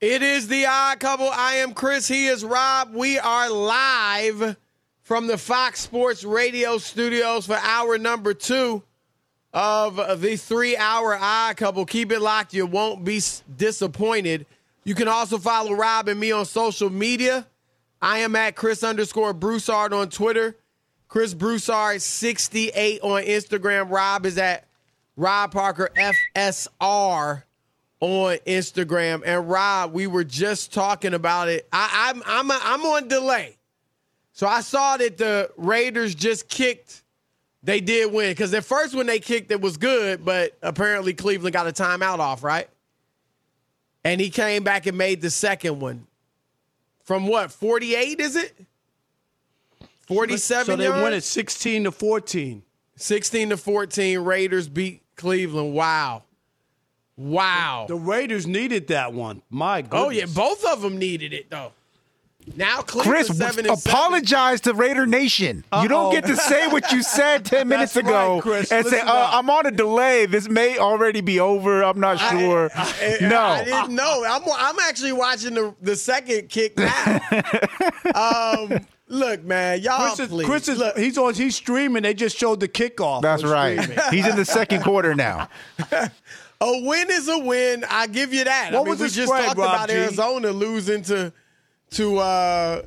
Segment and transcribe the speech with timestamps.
[0.00, 1.28] It is the odd couple.
[1.28, 2.06] I am Chris.
[2.06, 2.94] He is Rob.
[2.94, 4.56] We are live
[5.02, 8.84] from the Fox Sports Radio studios for hour number two
[9.52, 11.84] of the three hour odd couple.
[11.84, 12.54] Keep it locked.
[12.54, 13.20] You won't be
[13.56, 14.46] disappointed.
[14.84, 17.44] You can also follow Rob and me on social media.
[18.00, 20.54] I am at Chris underscore Broussard on Twitter.
[21.08, 23.90] Chris Broussard 68 on Instagram.
[23.90, 24.68] Rob is at
[25.16, 25.90] Rob Parker
[26.36, 27.42] FSR
[28.00, 29.22] on Instagram.
[29.24, 31.68] And Rob, we were just talking about it.
[31.72, 33.56] I, I'm I'm a, I'm on delay,
[34.32, 37.02] so I saw that the Raiders just kicked.
[37.62, 41.52] They did win because the first one they kicked it was good, but apparently Cleveland
[41.52, 42.68] got a timeout off, right?
[44.04, 46.06] And he came back and made the second one
[47.02, 48.54] from what 48 is it?
[50.06, 51.02] 47 So they yards?
[51.02, 52.62] win it 16 to 14.
[52.96, 55.74] 16 to 14 Raiders beat Cleveland.
[55.74, 56.22] Wow.
[57.18, 57.86] Wow.
[57.88, 59.42] The Raiders needed that one.
[59.50, 60.02] My goodness.
[60.02, 61.72] Oh yeah, both of them needed it though.
[62.56, 65.64] Now Cleveland Chris, seven and apologize to Raider Nation.
[65.82, 68.72] You don't get to say what you said 10 minutes ago right, Chris.
[68.72, 69.30] and say, uh.
[69.32, 70.26] I'm on a delay.
[70.26, 71.82] This may already be over.
[71.82, 72.70] I'm not sure.
[72.70, 73.28] seven.
[73.28, 73.40] no.
[73.40, 74.24] I didn't know.
[74.26, 77.20] I'm I'm actually watching the the second kick now.
[78.14, 80.46] um, look, man, y'all Chris is, please.
[80.46, 81.34] Chris is look, he's on.
[81.34, 82.04] He's streaming.
[82.04, 83.22] They just showed the kickoff.
[83.22, 83.80] That's right.
[83.80, 84.04] streaming.
[84.10, 85.48] He's in the second quarter now.
[86.60, 87.84] A win is a win.
[87.88, 88.70] I give you that.
[88.72, 89.94] I What mean, was we just spread, talked Rob about G?
[89.96, 91.32] Arizona losing to
[91.92, 92.82] to uh,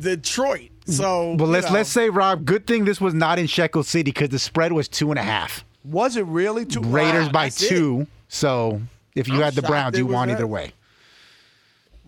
[0.00, 0.70] Detroit.
[0.86, 1.72] So, But let's know.
[1.72, 4.86] let's say, Rob, good thing this was not in Shekel City because the spread was
[4.86, 5.64] two and a half.
[5.84, 6.80] Was it really too?
[6.82, 7.68] Raiders Wow, by that's it.
[7.70, 8.06] two.
[8.28, 8.80] So
[9.14, 10.34] if you I'm had the Browns, you won that.
[10.34, 10.72] either way.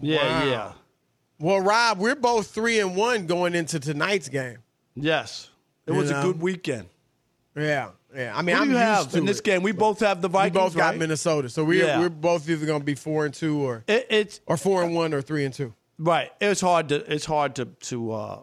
[0.00, 0.44] Yeah, Wow.
[0.50, 0.72] yeah,
[1.40, 4.58] Well, Rob, we're both three and one going into tonight's game.
[4.94, 5.48] yes.
[5.86, 6.18] It You was know?
[6.20, 6.86] a good weekend.
[7.56, 8.36] Yeah, yeah.
[8.36, 9.44] I mean, I'm do you used have to in this it.
[9.44, 9.62] game?
[9.62, 10.54] We both have the We Vikings.
[10.54, 10.98] both got right?
[10.98, 12.00] Minnesota, so we're Yeah.
[12.00, 14.94] we're both either going to be four and two or It, it's or four and
[14.94, 15.74] one or three and two.
[15.98, 16.30] right.
[16.40, 16.96] It's hard to.
[17.12, 18.12] It's hard to to.
[18.12, 18.42] uh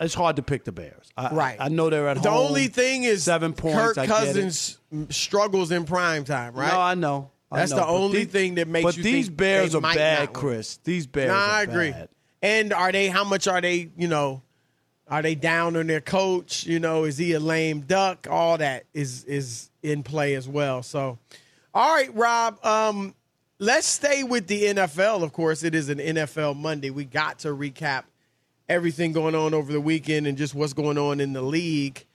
[0.00, 1.10] It's hard to pick the Bears.
[1.16, 1.56] I, Right.
[1.60, 2.42] I, know they're at The home.
[2.42, 3.78] The only thing is seven points.
[3.78, 4.26] Kirk I get it.
[4.26, 4.78] Cousins
[5.10, 6.72] struggles in prime time, right?
[6.72, 7.30] No, I know.
[7.52, 7.76] I That's know.
[7.76, 9.94] the But only these- thing that makes But you these think Bears they are might
[9.96, 10.40] bad, not win.
[10.40, 10.78] Chris.
[10.84, 11.28] These Bears.
[11.28, 11.90] Nah, are I agree.
[11.90, 12.08] bad.
[12.40, 13.06] And are they?
[13.08, 13.90] How much are they?
[13.96, 14.42] You know,
[15.12, 16.64] are they down on their coach?
[16.64, 18.26] You know, is he a lame duck?
[18.30, 20.82] All that is is in play as well.
[20.82, 21.18] So,
[21.74, 22.64] all right, Rob.
[22.64, 23.14] Um,
[23.58, 25.22] let's stay with the NFL.
[25.22, 26.88] Of course, it is an NFL Monday.
[26.88, 28.04] We got to recap
[28.70, 32.06] everything going on over the weekend and just what's going on in the league.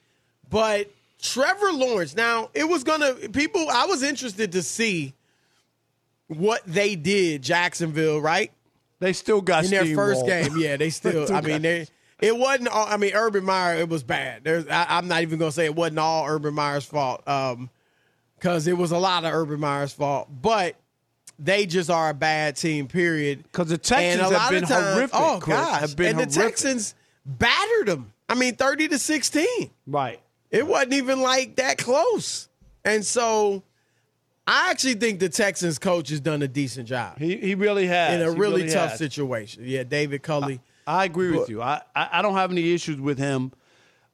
[0.50, 0.90] But
[1.22, 2.16] Trevor Lawrence.
[2.16, 3.68] Now, it was gonna people.
[3.70, 5.14] I was interested to see
[6.30, 8.52] what they did, Jacksonville, right?
[8.98, 10.28] They still got in their first steamrolled.
[10.50, 10.58] game.
[10.58, 11.32] Yeah, they still.
[11.32, 11.88] I mean, they.
[12.20, 12.70] It wasn't.
[12.70, 13.76] All, I mean, Urban Meyer.
[13.78, 14.44] It was bad.
[14.44, 14.68] There's.
[14.68, 17.28] I, I'm not even gonna say it wasn't all Urban Meyer's fault.
[17.28, 17.70] Um,
[18.40, 20.28] because it was a lot of Urban Meyer's fault.
[20.42, 20.76] But
[21.40, 22.88] they just are a bad team.
[22.88, 23.44] Period.
[23.44, 26.34] Because the Texans have been of times- horrific, Oh Chris, gosh, have been and the.
[26.34, 26.96] Texans
[27.26, 28.14] battered them.
[28.30, 29.70] I mean, thirty to sixteen.
[29.86, 30.20] Right.
[30.50, 32.48] It wasn't even like that close.
[32.86, 33.64] And so,
[34.48, 38.14] I actually think the Texans coach has done a decent job He he really has
[38.16, 38.98] in a He really, tough has.
[39.00, 39.64] situation.
[39.66, 40.62] Yeah, David Culley.
[40.88, 41.62] I agree But- with you.
[41.62, 43.52] I, I, I don't have any issues with him.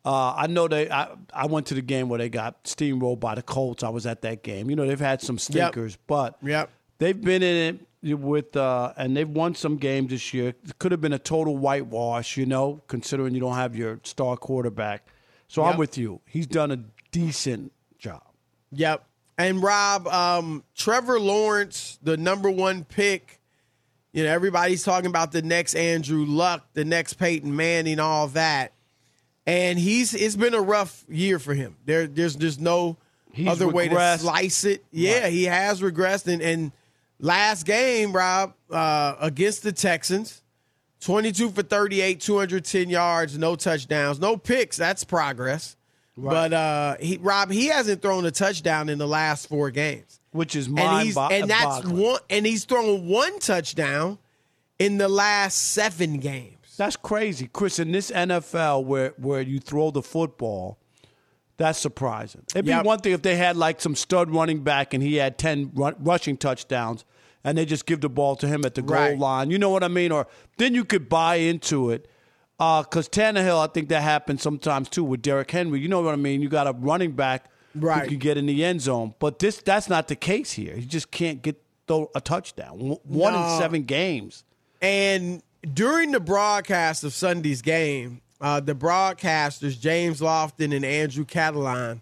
[0.06, 0.90] Uh, I know they.
[0.90, 3.84] I, I went to the game where they got steamrolled by the Colts.
[3.84, 4.70] I was at that game.
[4.70, 6.70] You know they've had some stinkers, but Yep.
[6.98, 10.50] they've been in it with uh, and they've won some games this year.
[10.50, 14.36] It could have been a total whitewash, you know, considering you don't have your star
[14.36, 15.08] quarterback.
[15.48, 15.72] So Yep.
[15.74, 16.20] I'm with you.
[16.26, 16.80] He's done a
[17.12, 18.24] decent job.
[18.74, 19.06] Yep.
[19.38, 23.40] And Rob, um, Trevor Lawrence, the number one pick.
[24.14, 28.74] You know, everybody's talking about the next Andrew Luck, the next Peyton Manning, all that.
[29.46, 31.76] And he's it's been a rough year for him.
[31.86, 32.98] There, there's just no
[33.34, 34.86] He's other way to slice it.
[34.92, 36.32] Yeah, he has regressed.
[36.32, 36.72] And, and
[37.20, 40.44] last game, Rob, uh, against the Texans,
[41.02, 44.78] 22 for 38, 210 yards, no touchdowns, no picks.
[44.78, 45.76] That's progress.
[46.16, 50.56] But uh, he, Rob, he hasn't thrown a touchdown in the last four games, Which
[50.56, 51.98] is and mind he's and that's boggling.
[52.04, 54.18] one, and he's thrown one touchdown
[54.80, 56.76] in the last seven games.
[56.76, 57.80] That's crazy, Chris.
[57.80, 60.78] In this NFL, where where you throw the football,
[61.58, 62.42] That's surprising.
[62.56, 62.84] It'd Yep.
[62.84, 65.72] be one thing if they had like some stud running back and he had 10
[65.76, 67.06] ru- rushing touchdowns
[67.44, 69.18] and they just give the ball to him at the goal Right.
[69.20, 69.52] line.
[69.52, 70.12] You know what I mean?
[70.12, 70.26] Or
[70.58, 72.08] then you could buy into it.
[72.60, 75.80] Uh, because Tannehill, I think that happens sometimes too with Derrick Henry.
[75.80, 76.42] You know what I mean?
[76.42, 78.04] You got a running back Right.
[78.04, 79.16] who can get in the end zone.
[79.20, 80.76] But this that's not the case here.
[80.76, 82.98] He just can't get throw a touchdown.
[83.04, 83.44] One No.
[83.44, 84.44] in seven games.
[84.82, 85.42] And
[85.74, 92.02] during the broadcast of Sunday's game, uh, the broadcasters, James Lofton and Andrew Catalon,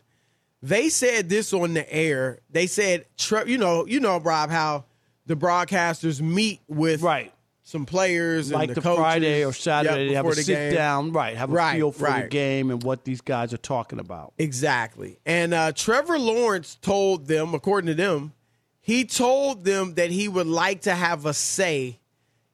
[0.63, 2.39] they said this on the air.
[2.51, 3.05] They said,
[3.47, 4.85] you know, you know, Rob, how
[5.25, 7.33] the broadcasters meet with Right.
[7.71, 8.81] Some players and Like the, the.
[8.81, 10.73] Friday or Saturday, Yep, they have a the sit game.
[10.73, 11.35] down, right?
[11.37, 14.33] Have a Right, feel for the game and what these guys are talking about.
[14.37, 15.17] Exactly.
[15.25, 18.33] And uh, Trevor Lawrence told them, according to them,
[18.81, 21.99] he told them that he would like to have a say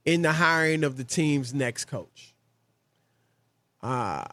[0.06, 2.34] in the hiring of the team's next coach.
[3.82, 4.26] Uh,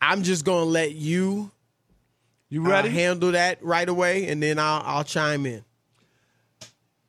[0.00, 1.50] I'm just going to let you
[2.48, 2.88] You uh, ready?
[2.90, 5.64] handle that right away, and then I'll, I'll chime in.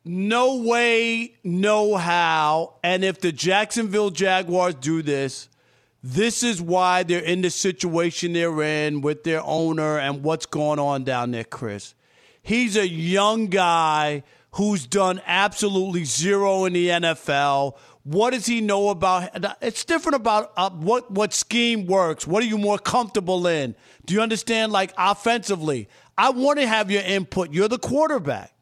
[0.04, 2.74] No way, no how.
[2.82, 5.48] And if the Jacksonville Jaguars do this,
[6.02, 10.78] this is why they're in the situation they're in with their owner and what's going
[10.78, 11.94] on down there, Chris.
[12.42, 17.76] He's a young guy who's done absolutely zero in the NFL.
[18.02, 19.30] What does he know about?
[19.60, 22.26] It's different about uh, what what scheme works.
[22.26, 23.74] What are you more comfortable in?
[24.06, 24.72] Do you understand?
[24.72, 27.52] Like offensively, I want to have your input.
[27.52, 28.54] You're the quarterback.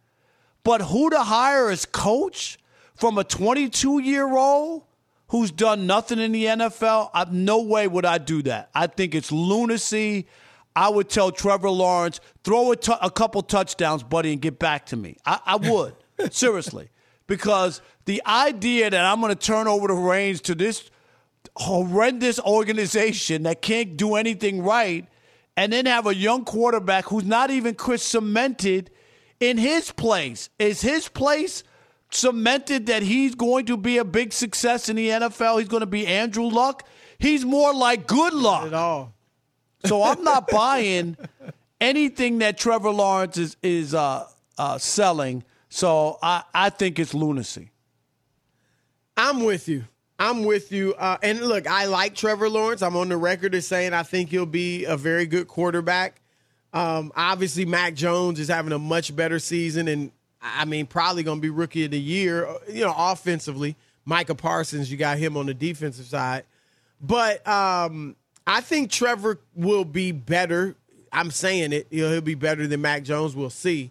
[0.69, 2.59] But who to hire as coach
[2.95, 4.83] from a 22 year old
[5.29, 7.09] who's done nothing in the NFL?
[7.15, 8.69] I, no way would I do that.
[8.75, 10.27] I think it's lunacy.
[10.77, 15.17] I would tell Trevor Lawrence, throw a couple touchdowns, buddy, and get back to me.
[15.25, 15.95] I, I would,
[16.35, 16.91] seriously.
[17.27, 20.91] Because the idea that I'm going to turn over the reins to this
[21.57, 25.09] horrendous organization that can't do anything right
[25.57, 28.91] and then have a young quarterback who's not even Chris cemented
[29.41, 30.51] in his place.
[30.59, 31.63] Is his place
[32.11, 35.59] cemented that he's going to be a big success in the NFL?
[35.59, 36.87] He's going to be Andrew Luck?
[37.19, 38.67] He's more like good luck.
[38.67, 39.15] At all.
[39.85, 41.17] So I'm not buying
[41.81, 44.27] anything that Trevor Lawrence is is uh,
[44.57, 45.45] uh, selling.
[45.69, 47.71] So I, I think it's lunacy.
[49.17, 49.85] I'm with you.
[50.19, 50.95] I'm with you.
[50.95, 52.83] Uh, and look, I like Trevor Lawrence.
[52.83, 56.21] I'm on the record as saying I think he'll be a very good quarterback.
[56.79, 61.39] Um, obviously, Mac Jones is having a much better season, and I mean, probably going
[61.39, 62.47] to be rookie of the year.
[62.47, 66.45] uh, You know, offensively, Micah Parsons, you got him on the defensive side,
[67.01, 68.15] but um,
[68.47, 70.77] I think Trevor will be better.
[71.13, 71.89] I'm saying it.
[71.91, 73.35] You know, he'll be better than Mac Jones.
[73.35, 73.91] We'll see.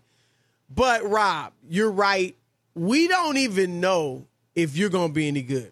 [0.74, 2.36] But Rob, you're right.
[2.74, 5.72] We don't even know if you're going to be any good.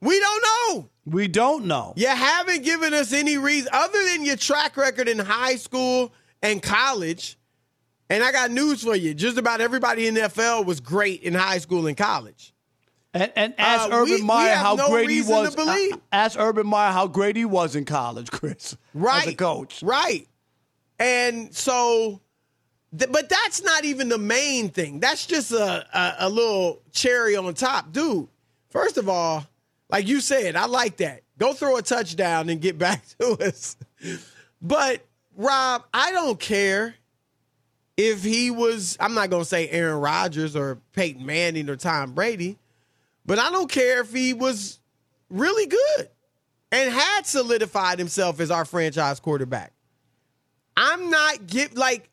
[0.00, 0.90] We don't know.
[1.04, 1.92] We don't know.
[1.96, 6.12] You haven't given us any reason other than your track record in high school
[6.42, 7.36] and college.
[8.08, 9.14] And I got news for you.
[9.14, 12.52] Just about everybody in the NFL was great in high school and college.
[13.12, 15.56] And, and ask Uh, Urban we- we Meyer have how no great he was.
[15.56, 18.76] uh, ask Urban Meyer how great he was in college, Chris.
[18.94, 19.26] Right.
[19.26, 19.82] As a coach.
[19.82, 20.28] Right.
[20.98, 22.20] And so,
[22.96, 25.00] th- but that's not even the main thing.
[25.00, 27.92] That's just a, a, a little cherry on top.
[27.92, 28.28] Dude,
[28.70, 29.44] first of all,
[29.90, 31.22] like you said, I like that.
[31.38, 33.76] Go throw a touchdown and get back to us.
[34.62, 35.04] But,
[35.36, 36.94] Rob, I don't care
[37.96, 42.12] if he was, I'm not going to say Aaron Rodgers or Peyton Manning or Tom
[42.12, 42.58] Brady,
[43.26, 44.80] but I don't care if he was
[45.28, 46.08] really good
[46.72, 49.72] and had solidified himself as our franchise quarterback.
[50.76, 52.08] I'm not get like,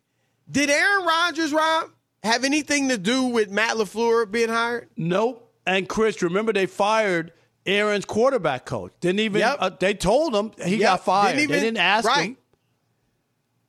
[0.49, 1.89] did Aaron Rodgers, Rob,
[2.23, 4.89] have anything to do with Matt LaFleur being hired?
[4.97, 5.43] Nope.
[5.65, 7.31] And Chris, remember they fired
[7.67, 8.93] Aaron's quarterback coach.
[9.01, 9.39] Didn't even.
[9.41, 9.57] Yep.
[9.59, 10.79] Uh, they told him he Yep.
[10.79, 11.27] got fired.
[11.35, 12.29] Didn't even- they didn't ask right.
[12.29, 12.37] him.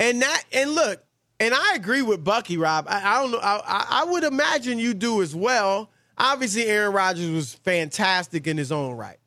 [0.01, 1.03] And that and look,
[1.41, 2.87] and I agree with Bucky, Rob.
[2.89, 3.39] I, I don't know.
[3.39, 5.91] I, I- I would imagine you do as well.
[6.17, 9.19] Obviously, Aaron Rodgers was fantastic in his own right.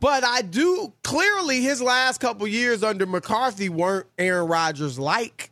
[0.00, 5.50] But I do clearly his last couple years under McCarthy weren't Aaron Rodgers like.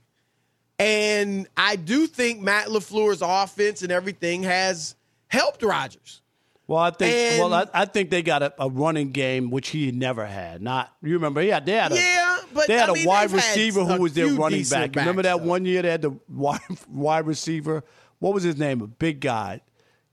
[0.79, 4.95] And I do think Matt LaFleur's offense and everything has
[5.29, 6.21] helped Rodgers.
[6.69, 7.15] Well, I think.
[7.15, 10.61] And- well, I, I think they got a, a running game which he never had.
[10.63, 11.43] Not you remember?
[11.43, 14.15] Yeah, they had a Yeah, but, they had I a mean, wide receiver who was
[14.15, 14.95] their running back.
[14.97, 15.47] Remember that though.
[15.49, 17.85] one year they had the wide, wide receiver.
[18.19, 18.81] What was his name?
[18.81, 19.61] A big guy.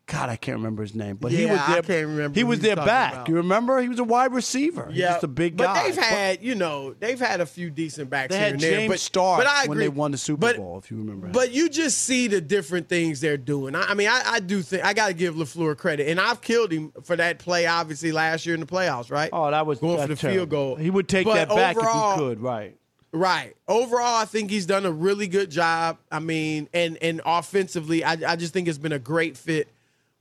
[0.06, 2.60] God, I can't remember his name, but he Yeah, was I can't remember He was
[2.60, 3.14] their back.
[3.14, 3.30] about.
[3.30, 3.82] You remember?
[3.82, 4.90] He was a wide receiver.
[4.92, 5.84] Yeah, just a big but guy.
[5.84, 8.72] they've had, you know, they've had a few decent backs They here had and there.
[8.88, 11.28] James but, but when they won the Super But- Bowl, if you remember.
[11.30, 13.76] But you just see the different things they're doing.
[13.76, 16.42] I, I mean, I, I do think I got to give LaFleur credit, and I've
[16.42, 19.30] killed him for that play, obviously last year in the playoffs, right?
[19.32, 20.76] oh, that was going for the field goal.
[20.76, 22.40] He would take But that back overall- if he could.
[22.42, 22.76] Right.
[23.16, 23.56] Right.
[23.68, 25.98] Overall, I think he's done a really good job.
[26.12, 29.68] I mean, and and offensively, I, I just think it's been a great fit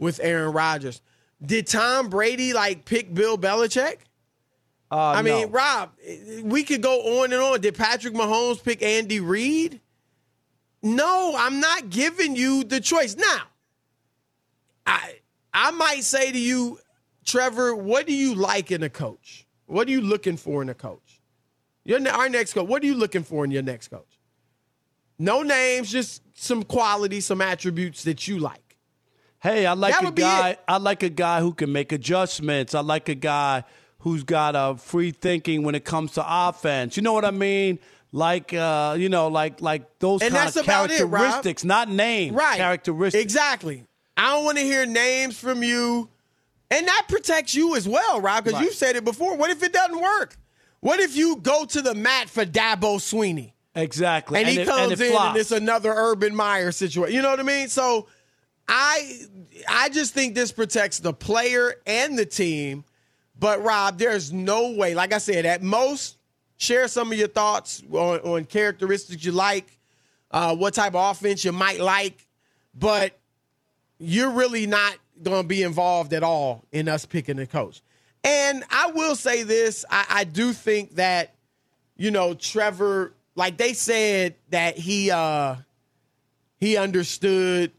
[0.03, 1.01] with Aaron Rodgers.
[1.41, 3.99] Did Tom Brady like pick Bill Belichick?
[4.91, 5.49] Uh, I mean, no.
[5.49, 5.91] Rob,
[6.43, 7.61] we could go on and on.
[7.61, 9.81] Did Patrick Mahomes pick Andy Reid?
[10.83, 13.17] No, I'm not giving you the choice.
[13.17, 13.43] Now,
[14.85, 15.21] I
[15.55, 16.81] I might say to you,
[17.25, 19.47] Trevor, what do you like in a coach?
[19.67, 21.21] What are you looking for in a coach?
[21.85, 22.67] Your our next coach.
[22.67, 24.19] What are you looking for in your next coach?
[25.19, 28.62] No names, just some qualities, some attributes that you like.
[29.43, 30.49] Hey, I like That a guy.
[30.51, 30.61] it.
[30.69, 32.75] I like a guy who can make adjustments.
[32.75, 33.65] I like a guy
[34.01, 36.97] who's got a free thinking when it comes to offense.
[36.97, 37.79] You know what I mean?
[38.13, 42.35] Like, uh, you know, like like those And kind of about it, characteristics, not names.
[42.37, 42.57] Right.
[42.57, 43.23] Characteristics.
[43.23, 43.85] Exactly.
[44.17, 46.09] I don't want to hear names from you.
[46.71, 48.65] And that protects you as well, Rob, because Right.
[48.67, 49.37] you've said it before.
[49.37, 50.37] What if it doesn't work?
[50.81, 54.39] What if you go to the mat for Dabo Swinney Exactly.
[54.39, 55.29] and, he it- comes it in flops.
[55.31, 57.15] and it's another Urban Meyer situation?
[57.17, 57.69] You know what I mean?
[57.69, 58.07] So
[58.69, 59.21] I
[59.69, 62.85] I just think this protects the player and the team.
[63.39, 64.95] But Rob, there's no way.
[64.95, 66.17] Like I said, at most,
[66.59, 69.79] share some of your thoughts on, on characteristics you like,
[70.31, 72.29] uh, what type of offense you might like.
[72.75, 73.19] But
[73.99, 77.83] you're really not going to be involved at all in us picking a coach.
[78.25, 81.35] And I will say this I, I do think that,
[81.97, 85.57] you know, Trevor, like they said that he uh
[86.59, 87.73] he understood,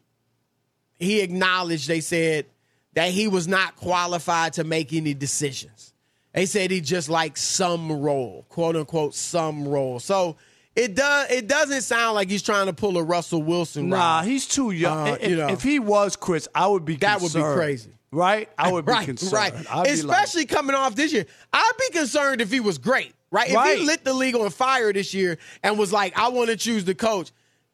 [1.03, 2.45] he acknowledged, they said
[2.93, 5.93] that he was not qualified to make any decisions.
[6.33, 9.99] They said he just like some role, quote unquote, some role.
[9.99, 10.37] So
[10.75, 13.89] it does it doesn't sound like he's trying to pull a Russell Wilson.
[13.89, 14.25] Nah, route.
[14.25, 15.09] he's too young.
[15.09, 15.49] Uh, if, you know.
[15.49, 16.95] if he was Chris, I would be.
[16.95, 17.91] That would be crazy.
[18.11, 18.49] right?
[18.57, 19.33] I would be right, concerned.
[19.33, 19.53] right.
[19.53, 21.25] I'd be like- Especially coming off this year.
[21.53, 23.49] I'd be concerned if he was great, right?
[23.49, 23.77] If Right.
[23.77, 26.83] he lit the league on fire this year and was like, I want to choose
[26.85, 27.31] the coach,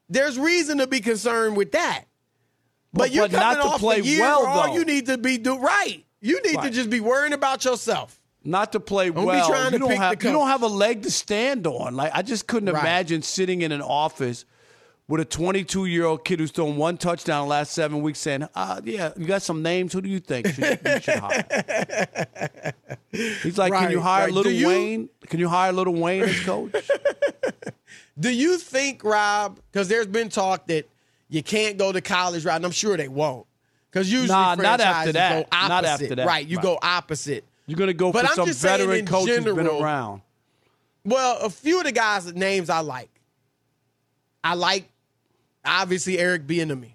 [0.10, 2.04] there's reason to be concerned with that.
[2.92, 4.74] But, But- you're but not coming to off play a year well, all though.
[4.74, 6.04] you need to be do right.
[6.22, 8.20] You need to just be worrying about yourself.
[8.44, 9.48] not to play Don't be well.
[9.48, 11.96] trying you to don't pick the have you don't have a leg to stand on.
[11.96, 12.82] Like I just couldn't Right.
[12.82, 14.46] imagine sitting in an office
[15.08, 18.80] with a 22 year old kid who's thrown one touchdown last seven weeks, saying, uh,
[18.84, 19.92] "Yeah, you got some names.
[19.94, 22.74] Who do you think should, you should hire?"
[23.12, 24.34] He's like, "Can you hire right.
[24.34, 25.10] Little you- Wayne?
[25.28, 26.74] Can you hire Lil Wayne as coach?"
[28.20, 30.90] Do you think, Rob, because there's been talk that
[31.30, 33.46] you can't go to college route, and I'm sure they won't.
[33.92, 35.44] Because usually Nah, not after that.
[35.44, 35.70] go opposite.
[35.70, 36.28] Not after that.
[36.28, 36.64] Right, you Right.
[36.64, 37.44] go opposite.
[37.66, 40.22] You're gonna go But for I'm some just veteran coach who's been around.
[41.06, 43.10] Well, a few of the guys' names I like.
[44.44, 44.90] I like
[45.66, 46.92] obviously Eric Bieniemy.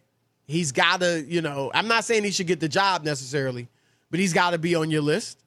[0.47, 3.67] He's got to, you know, I'm not saying he should get the job necessarily,
[4.11, 5.39] but he's got to be on your list.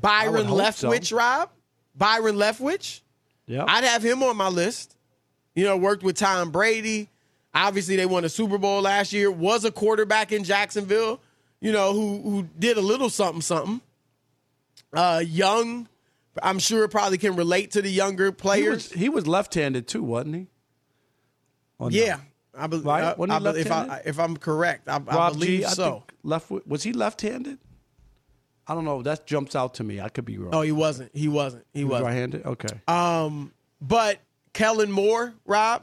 [0.00, 0.88] Byron hope so.
[0.90, 1.50] Leftwich, Rob.
[1.94, 3.00] Byron Leftwich.
[3.46, 4.96] Yeah, I'd have him on my list.
[5.54, 7.08] You know, worked with Tom Brady.
[7.56, 9.30] Obviously, they won a Super Bowl last year.
[9.30, 11.20] Was a quarterback in Jacksonville.
[11.60, 13.80] You know, who who did a little something something.
[14.92, 15.88] Uh, young,
[16.42, 18.90] I'm sure probably can relate to the younger he players.
[18.90, 20.46] was, he was left-handed too, wasn't he?
[21.78, 21.96] Or no?
[21.96, 22.18] yeah,
[22.56, 23.02] I, be- Right?
[23.04, 26.04] I- he I be- if I if I'm correct, I, I believe G, I so.
[26.22, 27.58] left was he left-handed?
[28.66, 29.00] I don't know.
[29.02, 30.00] That jumps out to me.
[30.00, 30.54] I could be wrong.
[30.54, 31.10] Oh, he wasn't.
[31.16, 31.64] He wasn't.
[31.72, 32.06] He, He was wasn't.
[32.06, 32.46] right-handed.
[32.46, 32.80] Okay.
[32.88, 34.18] Um, but
[34.52, 35.82] Kellen Moore, Rob,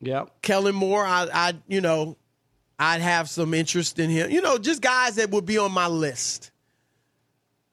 [0.00, 0.26] yeah.
[0.42, 2.16] Kellen Moore, I, I, you know,
[2.78, 4.30] I'd have some interest in him.
[4.30, 6.50] You know, just guys that would be on my list.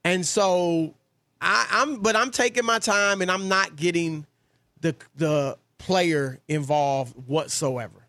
[0.03, 0.95] And so
[1.39, 4.25] I, I'm, but I'm taking my time and I'm not getting
[4.81, 8.07] the the player involved whatsoever.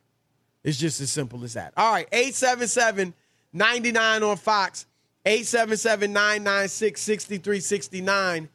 [0.64, 1.72] It's just as simple as that.
[1.76, 3.14] All right, 877
[3.52, 4.86] 99 on Fox,
[5.24, 8.48] 877 996 6369.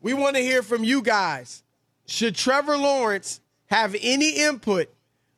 [0.00, 1.62] We want to hear from you guys.
[2.06, 4.88] Should Trevor Lawrence have any input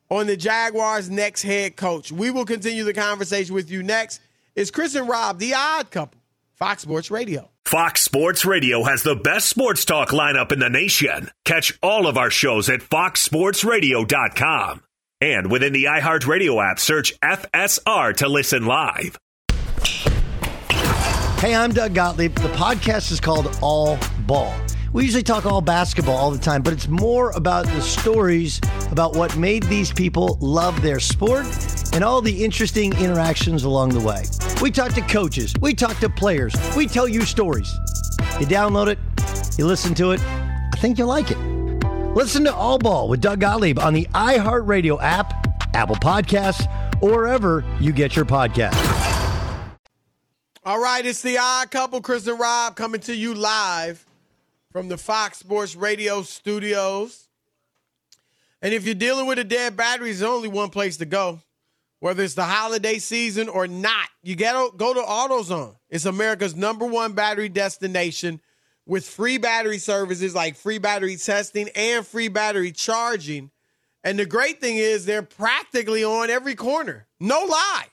[0.09, 2.11] on the Jaguars' next head coach?
[2.11, 4.21] We will continue the conversation with you next.
[4.55, 6.21] It's Chris and Rob, the odd couple,
[6.55, 7.49] Fox Sports Radio.
[7.65, 11.31] Fox Sports Radio has the best sports talk lineup in the nation.
[11.45, 14.83] Catch all of our shows at foxsportsradio.com.
[15.21, 19.19] And within the iHeartRadio app, search FSR to listen live.
[21.41, 22.35] Hey, I'm Doug Gottlieb.
[22.35, 24.55] The podcast is called All Ball.
[24.93, 29.15] We usually talk all basketball all the time, but it's more about the stories about
[29.15, 31.47] what made these people love their sport
[31.93, 34.25] and all the interesting interactions along the way.
[34.61, 37.73] We talk to coaches, we talk to players, we tell you stories.
[38.41, 38.99] You download it,
[39.57, 41.39] you listen to it, I think you'll like it.
[42.17, 46.67] Listen to All Ball with Doug Gottlieb on the iHeartRadio app, Apple Podcasts,
[47.01, 48.99] or wherever you get your podcasts.
[50.65, 54.05] All right, it's the odd couple, Chris and Rob, coming to you live
[54.71, 57.29] from the Fox Sports Radio studios.
[58.63, 61.41] And if you're dealing with a dead battery, there's only one place to go.
[61.99, 65.77] Whether it's the holiday season or not, you gotta go to AutoZone.
[65.91, 68.41] It's America's number one battery destination
[68.87, 73.51] with free battery services like free battery testing and free battery charging.
[74.03, 77.07] And the great thing is they're practically on every corner.
[77.19, 77.87] No lie.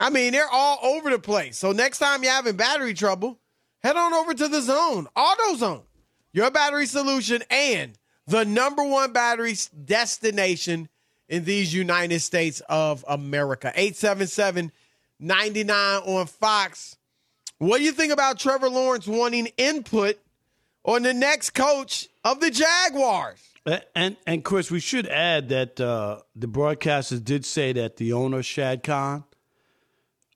[0.00, 1.58] I mean, they're all over the place.
[1.58, 3.38] So next time you're having battery trouble,
[3.82, 5.82] head on over to the zone, AutoZone,
[6.38, 10.88] your battery solution and the number one battery destination
[11.28, 13.72] in these United States of America.
[13.74, 14.70] 877
[15.18, 16.96] 99 on Fox.
[17.58, 20.16] What do you think about Trevor Lawrence wanting input
[20.84, 23.40] on the next coach of the Jaguars?
[23.96, 28.44] And, and Chris, we should add that uh, the broadcasters did say that the owner
[28.44, 29.24] Shad Khan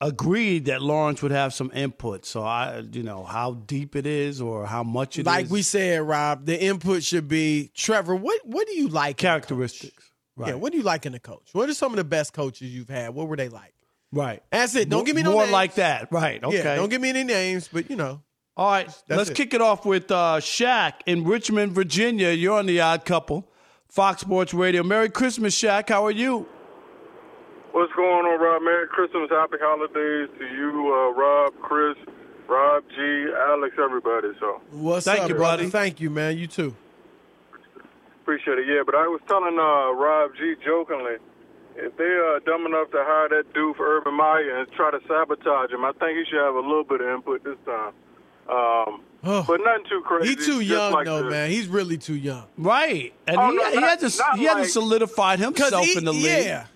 [0.03, 2.27] agreed that Lawrence would have some input.
[2.27, 5.51] So I, you know, how deep it is or how much it like is.
[5.51, 8.15] we said, Rob, the input should be Trevor.
[8.17, 9.17] What what do you like?
[9.17, 10.11] characteristics.
[10.37, 10.49] Right.
[10.49, 11.51] Yeah, what do you like in a coach?
[11.53, 13.15] What are some of the best coaches you've had?
[13.15, 13.73] What were they like?
[14.13, 14.43] right.
[14.51, 14.89] That's it.
[14.89, 15.53] Don't give me no more names.
[15.53, 16.09] like that.
[16.11, 16.43] Right.
[16.43, 16.57] Okay.
[16.57, 18.23] Yeah, don't give me any names, but you know.
[18.55, 19.37] All right, let's it.
[19.37, 22.33] kick it off with uh, Shaq in Richmond, Virginia.
[22.33, 23.49] You're on the Odd Couple,
[23.89, 24.83] Fox Sports Radio.
[24.83, 25.89] Merry Christmas, Shaq.
[25.89, 26.47] How are you?
[27.73, 28.63] What's going on, Rob?
[28.63, 31.97] Merry Christmas, happy holidays to you, uh, Rob, Chris,
[32.49, 34.29] Rob G, Alex, everybody.
[34.41, 35.63] So What's Thank up, you, brother?
[35.63, 35.71] buddy.
[35.71, 36.37] Thank you, man.
[36.37, 36.75] You too.
[38.21, 38.67] appreciate it.
[38.69, 41.17] Yeah, but I was telling uh, Rob G jokingly,
[41.77, 45.01] if they are dumb enough to hire that dude for Urban Meyer and try to
[45.09, 47.93] sabotage him, I think he should have a little bit of input this time.
[48.51, 49.45] Um, Oh.
[49.47, 50.31] but nothing too crazy.
[50.31, 51.49] He too young like though, the- man.
[51.49, 52.45] He's really too young.
[52.59, 56.05] Right, and Oh, he, no, he not- hasn't not he hasn't solidified himself he, in
[56.05, 56.25] the league.
[56.25, 56.67] yeah,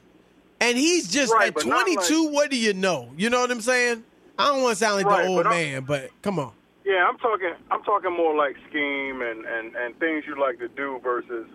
[0.60, 2.28] and he's just Right, at but not 22.
[2.30, 3.10] what do you know?
[3.16, 4.04] You know what I'm saying?
[4.38, 6.52] I don't want to sound like Right, the old but I'm- man, but come on.
[6.84, 7.52] Yeah, I'm talking.
[7.70, 11.46] I'm talking more like scheme and and and things you like to do versus,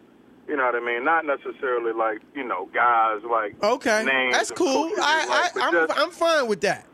[0.48, 1.06] you know what I mean.
[1.06, 4.90] Not necessarily like you know guys like Okay, names that's cool.
[4.90, 6.86] coaches you I, like, but I, I'm, just- I'm fine with that.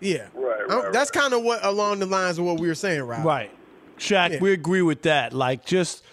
[0.00, 1.22] Yeah, Right, right, That's right.
[1.22, 3.24] kind of what along the lines of what we were saying, Rob.
[3.24, 3.50] Right,
[3.98, 4.32] Shaq.
[4.32, 4.38] Yeah.
[4.40, 5.32] We agree with that.
[5.32, 6.04] Like just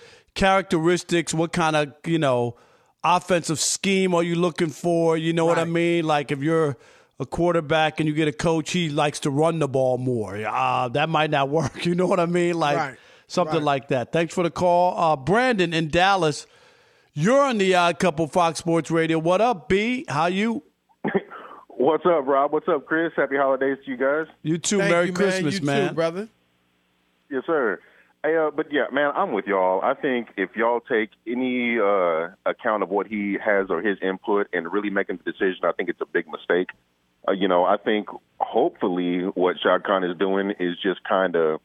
[0.48, 1.34] characteristics.
[1.34, 2.56] What kind of you know
[3.04, 5.18] offensive scheme are you looking for?
[5.18, 6.06] You know what I mean?
[6.06, 6.78] Like if you're
[7.20, 10.36] a quarterback and you get a coach, he likes to run the ball more.
[10.36, 11.86] Uh, that might not work.
[11.86, 12.56] You know what I mean?
[12.56, 12.96] Like Right.
[13.28, 13.64] something Right.
[13.64, 14.12] like that.
[14.12, 16.48] Thanks for the call, uh, Brandon in Dallas.
[17.14, 19.20] You're on the Odd Couple Fox Sports Radio.
[19.20, 20.04] What up, B?
[20.08, 20.64] How you?
[21.68, 22.52] What's up, Rob?
[22.54, 23.12] What's up, Chris?
[23.16, 24.26] Happy holidays to you guys.
[24.42, 24.80] You too.
[24.80, 25.76] Thank Merry you, Christmas, man.
[25.76, 25.90] You man.
[25.90, 26.30] too, brother.
[27.30, 27.80] Yes, sir.
[28.24, 29.82] Uh, but yeah, man, I'm with y'all.
[29.84, 34.48] I think if y'all take any uh, account of what he has or his input
[34.54, 36.70] and really making the decision, I think it's a big mistake.
[37.28, 38.08] Uh, you know, I think
[38.40, 41.60] hopefully what Shad Khan is doing is just kind of,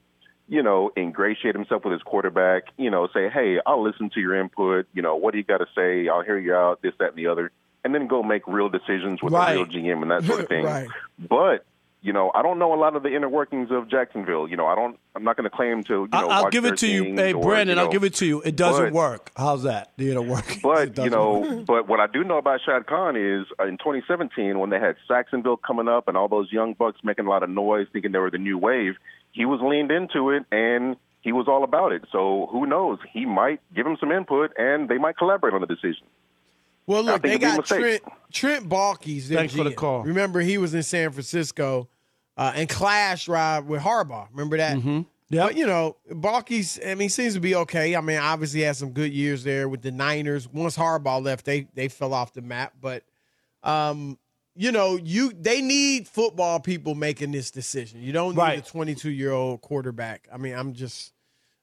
[0.48, 2.64] you know, ingratiate himself with his quarterback.
[2.76, 4.86] You know, say, hey, I'll listen to your input.
[4.92, 6.08] You know, what do you got to say?
[6.08, 6.82] I'll hear you out.
[6.82, 7.52] This, that, and the other,
[7.84, 9.52] and then go make real decisions with Right.
[9.56, 10.64] a real GM and that sort of thing.
[10.64, 10.88] Right.
[11.18, 11.64] But
[12.00, 14.48] you know, I don't know a lot of the inner workings of Jacksonville.
[14.48, 14.98] You know, I don't.
[15.16, 15.92] I'm not going to claim to.
[15.92, 17.14] You know, I'll give it to you.
[17.14, 18.40] Hey, or, Brandon, you I'll give it to you.
[18.42, 19.32] It doesn't but- work.
[19.36, 19.92] How's that?
[19.98, 20.44] It don't work.
[20.62, 21.66] But you know, work.
[21.66, 24.96] but what I do know about Shad Khan is uh, in 2017 when they had
[25.08, 28.18] Sacksonville coming up and all those young bucks making a lot of noise, thinking they
[28.18, 28.94] were the new wave.
[29.32, 32.04] He was leaned into it and he was all about it.
[32.12, 32.98] So who knows?
[33.12, 36.06] He might give him some input and they might collaborate on the decision.
[36.88, 37.66] Well, look, they it'd be a got.
[37.66, 40.02] Trent Trent Baalke's their Thanks for the call.
[40.02, 41.88] Remember, he was in San Francisco
[42.36, 44.28] uh, and clashed Rob with Harbaugh.
[44.30, 44.78] Remember that?
[44.78, 45.02] Mm-hmm.
[45.30, 45.46] Yep.
[45.46, 46.80] But you know, Baalke's.
[46.84, 47.94] I mean, seems to be okay.
[47.94, 50.48] I mean, obviously had some good years there with the Niners.
[50.48, 52.72] Once Harbaugh left, they they fell off the map.
[52.80, 53.04] But
[53.62, 54.18] um,
[54.56, 58.00] you know, you they need football people making this decision.
[58.00, 58.58] You don't need Right.
[58.66, 60.26] a 22 year old quarterback.
[60.32, 61.12] I mean, I'm just.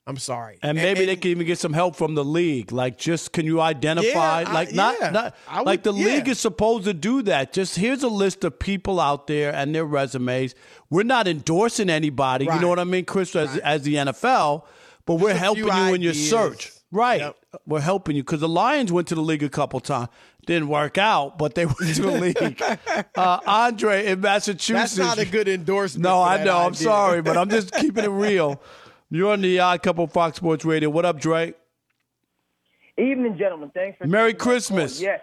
[0.08, 0.60] I'm sorry.
[0.62, 2.72] And maybe they can even get some help from the league.
[2.72, 4.42] Like, just can you identify?
[4.42, 5.10] Yeah, I- like, not, yeah.
[5.10, 6.06] not would- like the yeah.
[6.06, 7.54] league is supposed to do that.
[7.54, 10.54] Just here's a list of people out there and their resumes.
[10.92, 12.46] We're not endorsing anybody.
[12.46, 14.64] You know what I mean, Chris, as, as the NFL,
[15.08, 16.72] but we're helping you in your search.
[16.92, 17.22] Right.
[17.22, 17.36] Yep.
[17.66, 20.10] We're helping you because the Lions went to the league a couple times.
[20.46, 22.62] Didn't work out, but they went to the league.
[23.16, 24.96] Uh, Andre in Massachusetts.
[24.96, 26.04] That's not a good endorsement.
[26.04, 26.58] No, I know.
[26.60, 28.62] I'm sorry, but I'm just keeping it real.
[29.12, 30.90] You're on the Odd Couple Fox Sports Radio.
[30.90, 31.54] What up, Dre?
[32.98, 33.72] Evening, gentlemen.
[33.74, 34.52] Thanks for Merry taking my call.
[34.54, 35.02] Christmas.
[35.02, 35.22] Yes.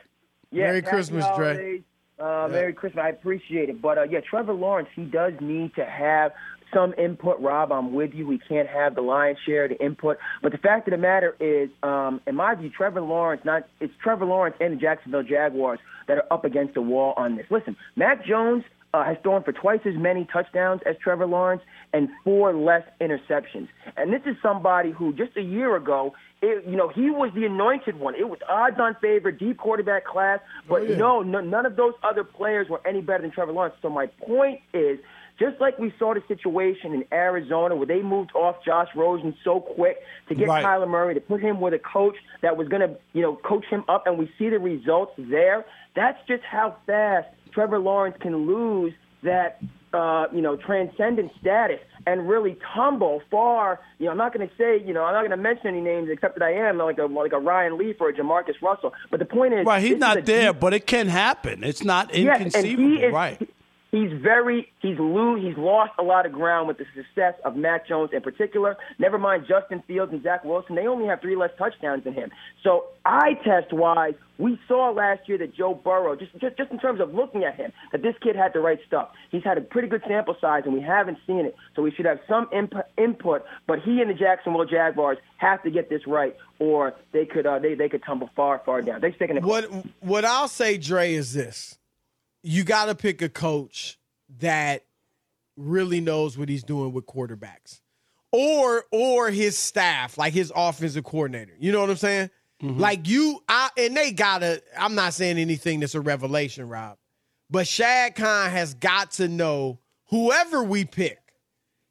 [0.51, 0.67] yes.
[0.67, 1.55] Merry Happy Christmas, Dre.
[1.55, 1.83] holidays.
[2.19, 3.03] Uh, Merry Christmas.
[3.05, 3.83] I appreciate it.
[3.83, 6.33] But uh, yeah, Trevor Lawrence, he does need to have
[6.73, 7.41] some input.
[7.41, 8.27] Rob, I'm with you.
[8.27, 10.19] We can't have the lion's share of the input.
[10.43, 13.93] But the fact of the matter is, um, in my view, Trevor Lawrence, not it's
[14.03, 17.47] Trevor Lawrence and the Jacksonville Jaguars that are up against the wall on this.
[17.51, 18.65] Listen, Mac Jones.
[18.95, 23.69] Uh, has thrown for twice as many touchdowns as Trevor Lawrence and four less interceptions.
[23.97, 27.47] And this is somebody who just a year ago, it, you know, he was the
[27.47, 28.15] anointed one.
[28.15, 30.41] It was odds-on favorite, deep quarterback class.
[30.69, 30.97] But yeah.
[30.97, 33.77] no, no, none of those other players were any better than Trevor Lawrence.
[33.81, 34.99] So my point is,
[35.39, 39.61] just like we saw the situation in Arizona where they moved off Josh Rosen so
[39.61, 39.97] quick
[40.29, 40.65] to get Right.
[40.65, 43.65] Kyler Murray, to put him with a coach that was going to, you know, coach
[43.71, 45.65] him up, and we see the results there.
[45.97, 49.61] That's just how fast Trevor Lawrence can lose that,
[49.93, 53.79] uh, you know, transcendent status and really tumble far.
[53.99, 55.81] You know, I'm not going to say, you know, I'm not going to mention any
[55.81, 58.93] names except that I am like a like a Ryan Leaf or a JaMarcus Russell.
[59.11, 61.63] But the point is, Right, he's not there, deep- but it can happen.
[61.63, 62.83] It's not Yes, inconceivable.
[62.89, 63.49] he is, right.
[63.93, 67.87] He's very he's lo- he's lost a lot of ground with the success of Mac
[67.87, 68.79] Jones in particular.
[68.99, 72.31] Never mind Justin Fields and Zach Wilson; they only have three less touchdowns than him.
[72.65, 76.79] So eye test wise, we saw last year that Joe Burrow, just, just just in
[76.79, 79.11] terms of looking at him, that this kid had the right stuff.
[79.31, 81.55] He's had a pretty good sample size, and we haven't seen it.
[81.77, 83.45] So we should have some imp- input.
[83.67, 87.59] But he and the Jacksonville Jaguars have to get this right, or they could uh,
[87.59, 89.03] they they could tumble far far down.
[89.03, 89.37] They're sticking.
[89.43, 91.79] What what I'll say, Dre, is this:
[92.43, 93.99] you got to pick a coach
[94.41, 94.85] that
[95.57, 97.81] really knows what he's doing with quarterbacks,
[98.31, 101.55] or or his staff, like his offensive coordinator.
[101.59, 102.31] You know what I'm saying?
[102.63, 102.81] Mm-hmm.
[102.81, 104.63] Like you, I and they gotta.
[104.79, 106.99] I'm not saying anything that's a revelation, Rob,
[107.51, 111.19] but Shad Khan has got to know whoever we pick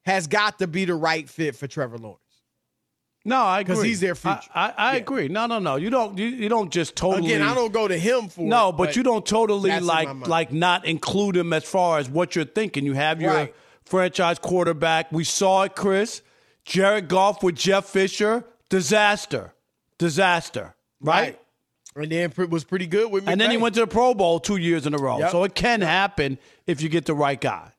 [0.03, 2.21] has got to be the right fit for Trevor Lawrence.
[3.23, 3.75] No, I agree.
[3.75, 4.39] 'Cause he's their future.
[4.55, 5.27] I, I, I agree.
[5.27, 5.75] No, no, no.
[5.75, 6.17] You don't.
[6.17, 7.33] You, you don't just totally.
[7.33, 9.85] Again, I don't go to him for No, it, but, you don't totally that's in
[9.87, 12.83] my like like not include him as far as what you're thinking.
[12.85, 13.55] You have your Right.
[13.85, 15.11] franchise quarterback.
[15.11, 16.23] We saw it, Chris.
[16.65, 18.43] Jared Goff with Jeff Fisher.
[18.69, 19.53] Disaster.
[19.99, 20.73] Disaster.
[20.99, 21.37] Right?
[21.95, 23.31] And then it was pretty good with me.
[23.33, 25.19] And then he went to the Pro Bowl two years in a row.
[25.19, 25.31] Yep.
[25.31, 27.71] So it can happen if you get the right guy.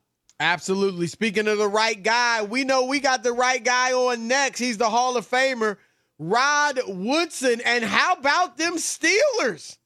[0.43, 1.07] Absolutely.
[1.07, 4.59] Speaking of the right guy, we know we got the right guy on next.
[4.59, 5.77] He's the Hall of Famer,
[6.19, 7.61] Rod Woodson.
[7.65, 9.77] And how about them Steelers?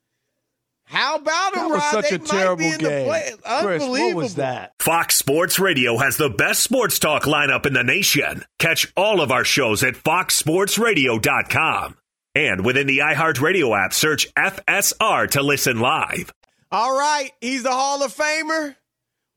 [0.86, 1.92] How about them, That was Rod?
[1.92, 3.08] such They a might terrible be in the game.
[3.08, 4.16] play- Chris, Unbelievable.
[4.16, 4.74] what was that?
[4.80, 8.46] Fox Sports Radio has the best sports talk lineup in the nation.
[8.58, 11.98] Catch all of our shows at foxsportsradio.com.
[12.36, 16.32] And within the iHeartRadio app, search FSR to listen live.
[16.72, 17.32] All right.
[17.42, 18.76] He's the Hall of Famer,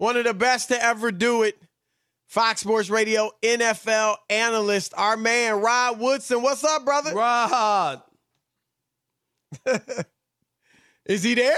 [0.00, 1.60] one of the best to ever do it.
[2.26, 6.40] Fox Sports Radio NFL analyst, our man, Rod Woodson.
[6.42, 7.12] What's up, brother?
[7.12, 8.02] Rod.
[11.06, 11.56] Is he there?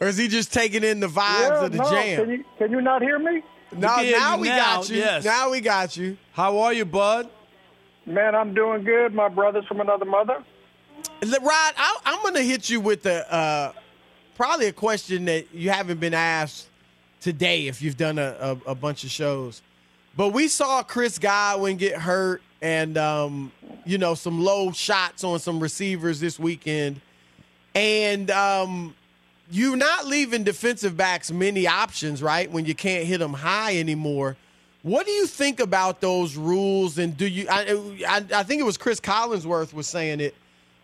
[0.00, 2.20] Or is he just taking in the vibes of the no, jam?
[2.20, 3.42] Can you, can you not hear me?
[3.72, 4.96] No, can now you we now, got you.
[4.98, 5.24] yes.
[5.24, 6.16] Now we got you.
[6.32, 7.28] How are you, bud?
[8.06, 9.12] Man, I'm doing good.
[9.12, 10.44] My brother's from another mother.
[11.22, 13.72] Rod, I, I'm going to hit you with a uh,
[14.36, 16.67] probably a question that you haven't been asked
[17.20, 19.62] today if you've done a, a, a bunch of shows.
[20.16, 23.52] But we saw Chris Godwin get hurt and, um,
[23.84, 27.00] you know, some low shots on some receivers this weekend.
[27.74, 28.94] And um,
[29.50, 32.50] you're not leaving defensive backs many options, right?
[32.50, 34.36] When you can't hit them high anymore.
[34.82, 36.98] What do you think about those rules?
[36.98, 37.46] And do you?
[37.50, 40.34] I, I, I think it was Cris Collinsworth was saying it,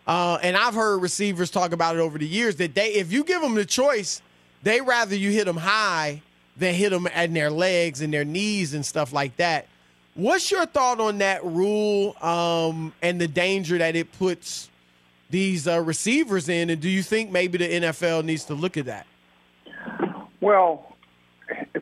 [0.06, 3.24] uh, and I've heard receivers talk about it over the years that they, if you
[3.24, 4.20] give them the choice,
[4.62, 6.22] they rather you hit them high
[6.56, 9.66] than hit them in their legs and their knees and stuff like that.
[10.14, 14.68] What's your thought on that rule um, and the danger that it puts
[15.30, 16.70] these uh, receivers in?
[16.70, 19.06] And do you think maybe the NFL needs to look at that?
[20.40, 20.94] Well,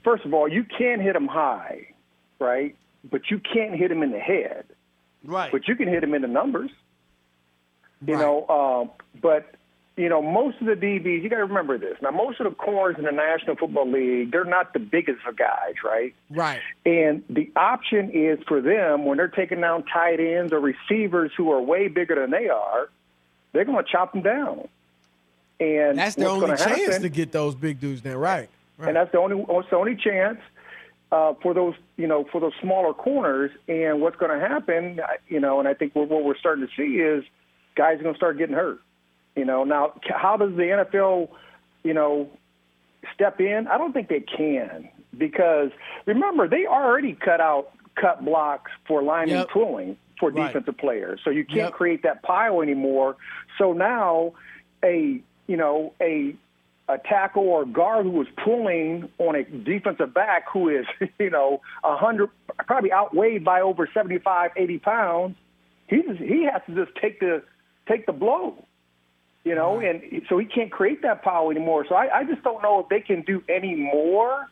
[0.03, 1.89] first of all, you can hit them high,
[2.39, 2.75] right?
[3.11, 4.65] But you can't hit them in the head.
[5.25, 5.53] Right.
[5.53, 6.71] But you can hit them in the numbers.
[8.07, 8.21] You Right.
[8.21, 9.55] know, um, but
[9.97, 11.97] you know, most of the DBs, you got to remember this.
[12.01, 15.37] Now, most of the corners in the National Football League, they're not the biggest of
[15.37, 16.15] guys, right?
[16.31, 16.61] Right.
[16.87, 21.53] And the option is for them when they're taking down tight ends or receivers who
[21.53, 22.89] are way bigger than they are,
[23.53, 24.67] they're going to chop them down.
[25.61, 28.19] And That's the only chance happen- to get those big dudes there.
[28.19, 28.49] Right.
[28.79, 28.89] right.
[28.89, 30.41] and that's the only that's the only chance
[31.13, 33.51] uh, for those you know for those smaller corners.
[33.69, 36.73] And what's going to happen, you know, and I think what, what we're starting to
[36.75, 37.25] see is
[37.77, 38.81] guys are going to start getting hurt.
[39.37, 41.29] You know, now how does the NFL,
[41.85, 42.29] you know,
[43.15, 43.67] step in?
[43.67, 45.71] I don't think they can because
[46.07, 49.51] remember they already cut out cut blocks for linemen Yep.
[49.51, 50.47] pulling for Right.
[50.47, 51.73] defensive players, so you can't Yep.
[51.73, 53.17] create that pile anymore.
[53.59, 54.33] So now
[54.85, 56.35] a you know a
[56.89, 60.85] a tackle or a guard who was pulling on a defensive back who is,
[61.19, 62.29] you know, a hundred,
[62.67, 65.37] probably outweighed by over 75, 80 pounds,
[65.87, 67.43] he just, he has to just take the
[67.89, 68.65] take the blow.
[69.45, 71.85] You know, and so he can't create that power anymore.
[71.89, 74.47] So I, I just don't know if they can do any more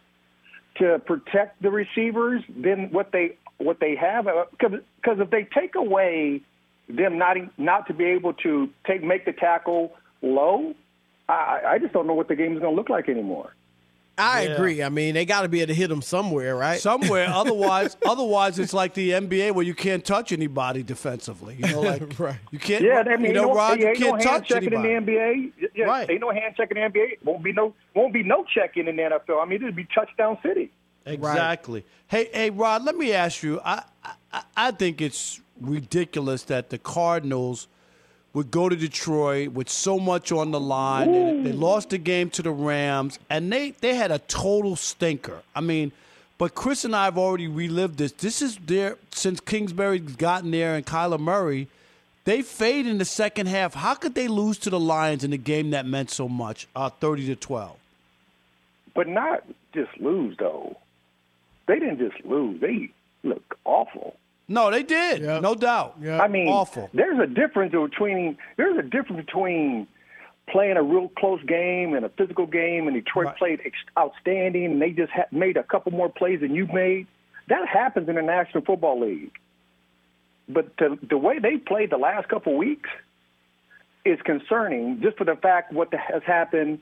[0.78, 4.26] to protect the receivers than what they what they have.
[4.26, 4.80] Uh, because
[5.20, 6.42] if they take away
[6.88, 10.74] them not not to be able to take make the tackle low,
[11.28, 13.54] I, I just don't know what the game is going to look like anymore.
[14.20, 14.48] I Yeah.
[14.54, 14.82] agree.
[14.82, 16.80] I mean, they got to be able to hit them somewhere, right?
[16.80, 21.56] Somewhere, otherwise, otherwise it's like the NBA where you can't touch anybody defensively.
[21.58, 22.36] You know, like Right.
[22.50, 22.84] you can't.
[22.84, 24.94] Yeah, I mean, you know, Rod, you ain't no can't hand touch checking anybody.
[24.94, 25.70] in the NBA.
[25.74, 26.10] Yeah, Right.
[26.10, 27.18] Ain't no hand checking in the NBA.
[27.24, 29.42] Won't be no won't be no checking in the NFL.
[29.42, 30.70] I mean, it'll be touchdown city.
[31.06, 31.84] Exactly.
[32.08, 32.84] Hey, hey, Rod.
[32.84, 33.60] Let me ask you.
[33.64, 33.82] I,
[34.32, 37.68] I, I think it's ridiculous that the Cardinals
[38.32, 41.10] would go to Detroit with so much on the line.
[41.12, 45.42] They, they lost the game to the Rams, and they they had a total stinker.
[45.54, 45.92] I mean,
[46.38, 48.12] but Chris and I have already relived this.
[48.12, 51.68] This is their since Kingsbury's gotten there and Kyler Murray.
[52.24, 53.74] They fade in the second half.
[53.74, 56.90] How could they lose to the Lions in a game that meant so much, uh,
[56.90, 57.76] thirty to twelve?
[58.94, 60.76] But not just lose though.
[61.66, 62.60] They didn't just lose.
[62.60, 62.90] They
[63.22, 64.16] looked awful.
[64.50, 65.22] No, they did.
[65.22, 65.96] No doubt.
[66.04, 66.90] I mean, awful.
[66.92, 69.86] There's a difference between there's a difference between
[70.48, 74.82] playing a real close game and a physical game, and Detroit played ex- outstanding, and
[74.82, 77.06] they just ha- made a couple more plays than you made.
[77.48, 79.30] That happens in the National Football League.
[80.48, 82.90] But the, the way they played the last couple weeks
[84.04, 86.80] is concerning, just for the fact what the, has happened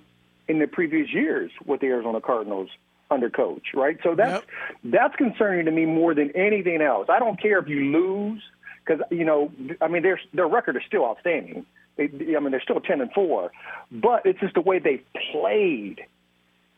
[0.49, 2.71] in the previous years with the Arizona Cardinals
[3.11, 3.99] under coach, right?
[4.03, 4.45] So that's
[4.85, 7.09] that's concerning to me more than anything else.
[7.09, 8.43] I don't care if you lose
[8.85, 11.67] because you know, I mean, their their record is still outstanding.
[11.97, 12.05] They,
[12.37, 13.51] I mean, they're still ten and four,
[13.91, 16.01] but it's just the way they played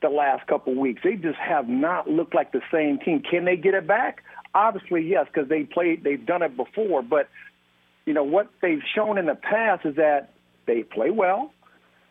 [0.02, 1.02] the last couple weeks.
[1.04, 3.22] They just have not looked like the same team.
[3.28, 4.22] Can they get it back?
[4.54, 6.04] Obviously, yes, because they played.
[6.04, 7.28] They've done it before, but
[8.06, 10.30] you know what they've shown in the past is that
[10.66, 11.52] they play well,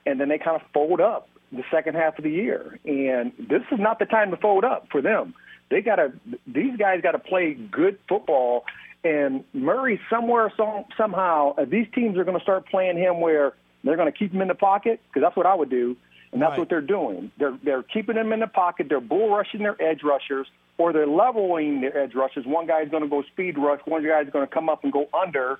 [0.05, 2.79] and then they kind of fold up the second half of the year.
[2.85, 5.33] And this is not the time to fold up for them.
[5.69, 6.13] They got to;
[6.47, 8.65] these guys got to play good football.
[9.03, 13.53] And Murray, somewhere, some, somehow, uh, these teams are going to start playing him where
[13.83, 15.95] they're going to keep him in the pocket because that's what I would do,
[16.33, 16.59] and that's Right.
[16.59, 17.31] what they're doing.
[17.37, 18.87] They're they're keeping him in the pocket.
[18.89, 22.45] They're bull rushing their edge rushers, or they're leveling their edge rushers.
[22.45, 23.79] One guy's going to go speed rush.
[23.85, 25.59] One guy's going to come up and go under.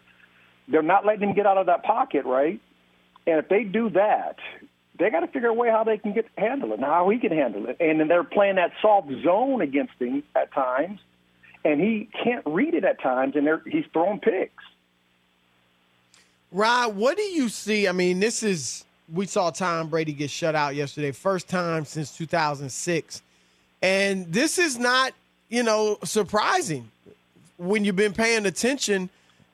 [0.67, 2.59] They're not letting him get out of that pocket, right?
[3.25, 4.35] And if they do that,
[4.99, 7.17] they got to figure a way how they can get handle it, and how he
[7.17, 7.77] can handle it.
[7.79, 10.99] And then they're playing that soft zone against him at times,
[11.63, 14.63] and he can't read it at times, and they're, he's throwing picks.
[16.51, 17.87] Rod, what do you see?
[17.87, 18.83] I mean, this is
[19.13, 23.21] we saw Tom Brady get shut out yesterday, first time since 2006,
[23.81, 25.13] and this is not
[25.47, 26.91] you know surprising
[27.57, 29.09] when you've been paying attention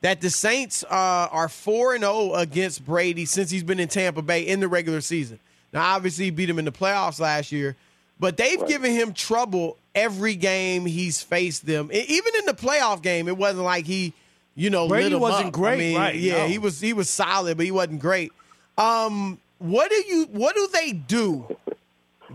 [0.06, 0.88] that the Saints uh,
[1.32, 5.02] are four and zero against Brady since he's been in Tampa Bay in the regular
[5.02, 5.40] season.
[5.74, 7.76] Now, obviously, he beat him in the playoffs last year,
[8.20, 11.90] but they've given him trouble every game he's faced them.
[11.92, 14.14] Even in the playoff game, it wasn't like he,
[14.54, 15.54] you know, Brady wasn't up.
[15.54, 16.48] great, I mean, right, Yeah, no.
[16.50, 18.32] he was he was solid, but he wasn't great.
[18.78, 21.58] Um, what do you what do they do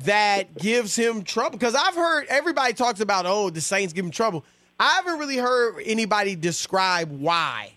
[0.01, 1.57] that gives him trouble?
[1.57, 4.45] Because I've heard everybody talks about oh the Saints give him trouble.
[4.81, 7.73] I haven't really heard anybody describe why,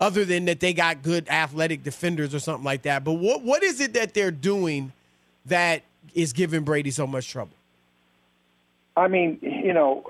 [0.00, 3.04] other than that they got good athletic defenders or something like that.
[3.04, 4.92] But what what is it that they're doing
[5.46, 5.82] that
[6.12, 7.52] is giving Brady so much trouble?
[8.96, 10.04] I mean, you know,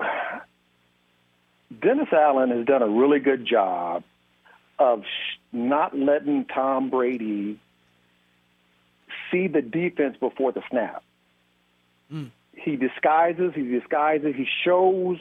[1.79, 4.03] Dennis Allen has done a really good job
[4.79, 5.03] of
[5.53, 7.59] not letting Tom Brady
[9.29, 11.03] see the defense before the snap.
[12.09, 12.25] Hmm.
[12.53, 15.19] He disguises, he disguises, he shows,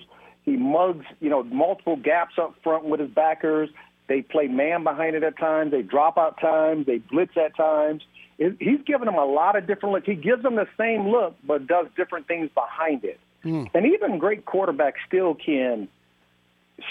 [0.51, 3.69] he mugs, you know, multiple gaps up front with his backers.
[4.09, 5.71] They play man behind it at times.
[5.71, 6.87] They drop out times.
[6.87, 8.03] They blitz at times.
[8.39, 10.07] It- He's given them a lot of different looks.
[10.07, 13.21] He gives them the same look, but does different things behind it.
[13.43, 13.65] Hmm.
[13.75, 15.89] And even great quarterbacks still can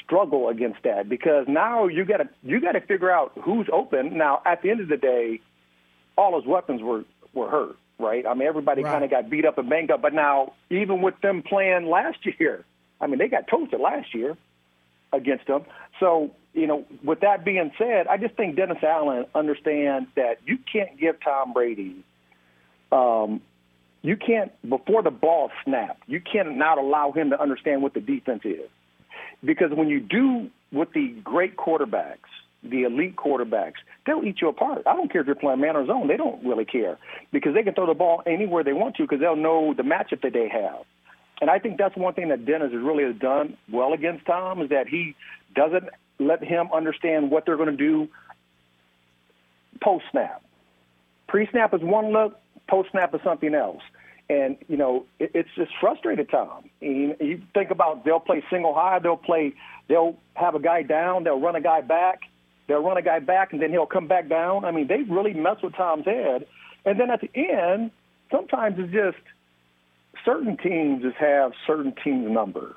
[0.03, 4.17] struggle against that because now you got to you got to figure out who's open.
[4.17, 5.41] Now, at the end of the day,
[6.17, 8.25] all his weapons were were hurt, right?
[8.25, 8.91] I mean, everybody Right.
[8.91, 10.01] kind of got beat up and banged up.
[10.01, 12.65] But now, even with them playing last year,
[13.01, 14.37] I mean, they got toasted last year
[15.13, 15.65] against them.
[15.99, 20.57] So, you know, with that being said, I just think Dennis Allen understands that you
[20.71, 22.03] can't give Tom Brady
[22.91, 23.41] um,
[24.01, 26.03] you can't before the ball snapped.
[26.07, 28.69] You can't not allow him to understand what the defense is,
[29.43, 32.29] because when you do with the great quarterbacks,
[32.63, 34.83] the elite quarterbacks, they'll eat you apart.
[34.85, 36.97] I don't care if you're playing man or zone; they don't really care
[37.31, 40.21] because they can throw the ball anywhere they want to because they'll know the matchup
[40.21, 40.85] that they have.
[41.41, 44.69] And I think that's one thing that Dennis really has done well against Tom is
[44.69, 45.15] that he
[45.55, 45.85] doesn't
[46.19, 48.09] let him understand what they're going to do
[49.81, 50.43] post snap.
[51.27, 53.81] Pre-snap is one look, post-snap is something else.
[54.29, 56.69] And you know, it, it's just frustrated Tom.
[56.81, 59.53] You, you think about they'll play single high, they'll play,
[59.87, 62.21] they'll have a guy down, they'll run a guy back,
[62.67, 64.65] they'll run a guy back, and then he'll come back down.
[64.65, 66.45] I mean, they really mess with Tom's head.
[66.85, 67.91] And then at the end,
[68.31, 69.17] sometimes it's just
[70.25, 72.75] certain teams just have certain teams' number.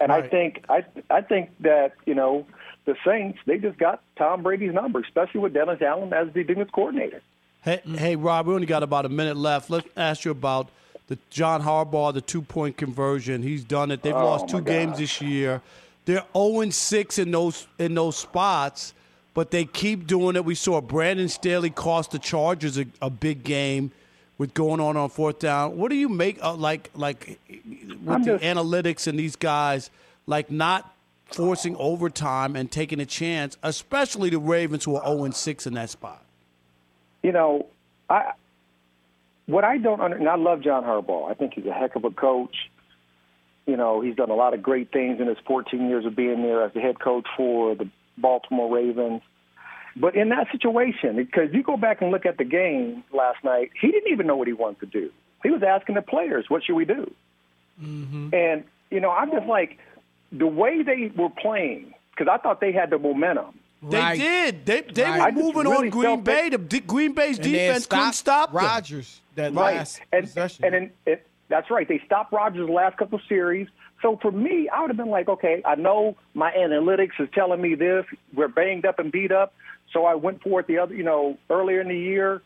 [0.00, 2.46] And I think I I think that you know
[2.84, 6.70] the Saints they just got Tom Brady's number, especially with Dennis Allen as the defense
[6.72, 7.22] coordinator.
[7.62, 9.70] Hey, hey, Rob, we only got about a minute left.
[9.70, 10.68] Let's ask you about
[11.06, 13.42] the John Harbaugh, the two point conversion.
[13.42, 14.02] He's done it.
[14.02, 15.62] They've Oh, lost two games this year.
[16.04, 18.92] They're 0 6 in those in those spots,
[19.32, 20.44] but they keep doing it.
[20.44, 23.92] We saw Brandon Staley cost the Chargers a, a big game
[24.38, 25.76] with going on on fourth down.
[25.76, 29.90] What do you make uh, like like with I'm the just- analytics and these guys
[30.26, 30.94] like not
[31.26, 35.90] forcing overtime and taking a chance, especially the Ravens who are 0 6 in that
[35.90, 36.20] spot?
[37.22, 37.66] you know,
[38.10, 38.32] I
[39.46, 41.30] what I don't under, and I love John Harbaugh.
[41.30, 42.70] I think he's a heck of a coach.
[43.66, 46.42] You know, he's done a lot of great things in his 14 years of being
[46.42, 49.22] there as the head coach for the Baltimore Ravens.
[49.96, 53.70] But in that situation, because you go back and look at the game last night,
[53.80, 55.10] he didn't even know what he wanted to do.
[55.42, 57.12] He was asking the players, "What should we do?"
[57.82, 58.34] Mm-hmm.
[58.34, 59.78] And you know, I'm just like
[60.32, 63.58] the way they were playing because I thought they had the momentum.
[63.82, 64.18] They Right.
[64.18, 64.66] did.
[64.66, 65.34] They they Right.
[65.34, 66.48] were moving really on Green Bay.
[66.48, 68.64] that- The Green Bay's And they had defense couldn't stop them.
[68.64, 69.76] Rodgers that Right.
[69.76, 70.64] last and, possession.
[70.64, 71.86] And then it, that's right.
[71.86, 73.68] They stopped Rodgers the last couple of series.
[74.00, 77.60] So for me, I would have been like, okay, I know my analytics is telling
[77.60, 78.06] me this.
[78.34, 79.52] We're banged up and beat up.
[79.92, 82.42] So I went for it the other, you know, earlier in the year.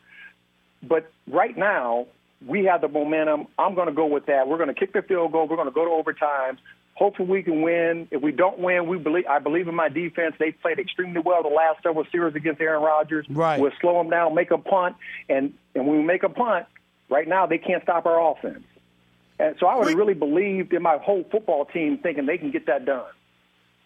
[0.81, 2.07] But right now,
[2.45, 3.47] we have the momentum.
[3.57, 4.47] I'm going to go with that.
[4.47, 5.47] We're going to kick the field goal.
[5.47, 6.57] We're going to go to overtime.
[6.93, 8.07] Hopefully, we can win.
[8.11, 9.25] If we don't win, we believe.
[9.27, 10.35] I believe in my defense.
[10.37, 13.25] They played extremely well the last several series against Aaron Rodgers.
[13.29, 13.59] Right.
[13.59, 14.97] We'll slow them down, make a punt,
[15.29, 16.65] and and when we make a punt,
[17.09, 18.65] right now they can't stop our offense.
[19.39, 22.51] And so I would have really believed in my whole football team, thinking they can
[22.51, 23.05] get that done.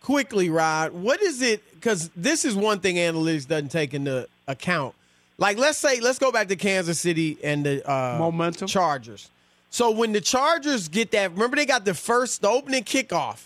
[0.03, 1.63] Quickly, Rod, what is it?
[1.73, 4.93] Because this is one thing analytics doesn't take into account.
[5.39, 8.67] Like, let's say, let's go back to Kansas City and the uh, Momentum.
[8.67, 9.29] Chargers.
[9.71, 13.45] So when the Chargers get that, remember they got the first, the opening kickoff.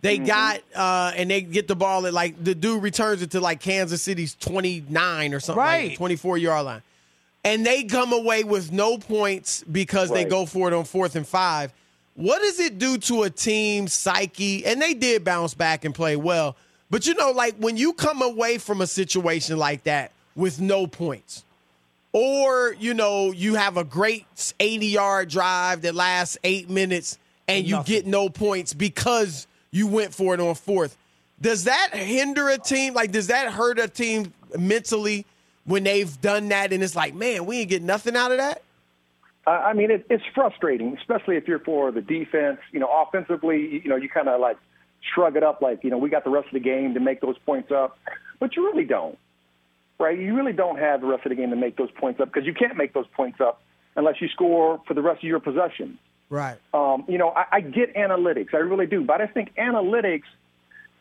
[0.00, 3.40] They got uh, and they get the ball at like the dude returns it to
[3.40, 5.96] like Kansas City's twenty nine or something, Right.
[5.96, 6.82] twenty four yard line,
[7.44, 11.24] and they come away with no points because they go for it on fourth and
[11.24, 11.72] five.
[12.14, 14.64] What does it do to a team's psyche?
[14.66, 16.56] And they did bounce back and play well,
[16.90, 20.86] but you know, like when you come away from a situation like that with no
[20.86, 21.44] points,
[22.12, 24.26] or you know you have a great
[24.60, 27.94] 80 yard drive that lasts eight minutes and you Nothing.
[27.94, 30.96] get no points because you went for it on fourth
[31.40, 35.24] does that hinder a team like does that hurt a team mentally
[35.64, 38.60] when they've done that and it's like man we ain't get nothing out of that
[39.46, 42.58] I I mean, it, it's frustrating, especially if you're for the defense.
[42.72, 44.56] You know, offensively, you know, you kind of like
[45.14, 47.20] shrug it up, like you know, we got the rest of the game to make
[47.20, 47.98] those points up,
[48.38, 49.18] but you really don't,
[49.98, 50.18] right?
[50.18, 52.46] You really don't have the rest of the game to make those points up because
[52.46, 53.60] you can't make those points up
[53.96, 55.98] unless you score for the rest of your possession.
[56.30, 60.22] right Um, you know, I, I get analytics, I really do, but I think analytics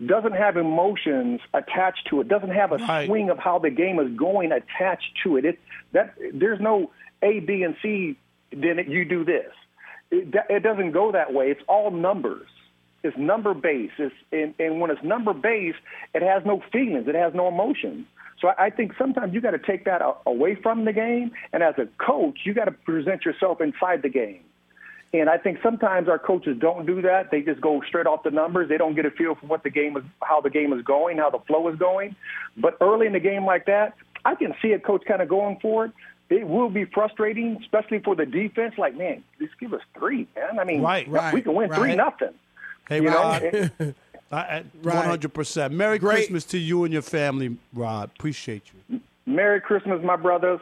[0.06, 2.28] doesn't have emotions attached to it.
[2.28, 3.06] Doesn't have a Right.
[3.08, 5.46] swing of how the game is going attached to it.
[5.46, 5.60] It
[5.92, 8.18] that there's no A, B, and C.
[8.52, 9.52] Then you do this.
[10.10, 11.52] It, it doesn't go that way.
[11.52, 12.48] It's all numbers.
[13.04, 13.94] It's number based.
[13.98, 15.80] It's, and, and when it's number based,
[16.14, 17.08] it has no feelings.
[17.08, 18.06] It has no emotions.
[18.40, 21.32] So I, I think sometimes you got to take that away from the game.
[21.54, 24.42] And as a coach, you got to present yourself inside the game.
[25.14, 27.32] And I think sometimes our coaches don't do that.
[27.32, 28.70] They just go straight off the numbers.
[28.70, 31.18] They don't get a feel for what the game is, how the game is going,
[31.18, 32.16] how the flow is going.
[32.56, 35.58] But early in the game like that, I can see a coach kind of going
[35.62, 35.92] for it.
[36.32, 38.76] It will be frustrating, especially for the defense.
[38.78, 40.60] Like, man, just give us three, man.
[40.60, 42.30] I mean, Right, right, we can win three nothing.
[42.88, 43.70] Hey, You know,
[44.32, 45.74] I- One hundred percent.
[45.74, 46.16] Merry Great.
[46.16, 48.12] Christmas to you and your family, Rod.
[48.18, 49.02] Appreciate you.
[49.26, 50.62] Merry Christmas, my brothers.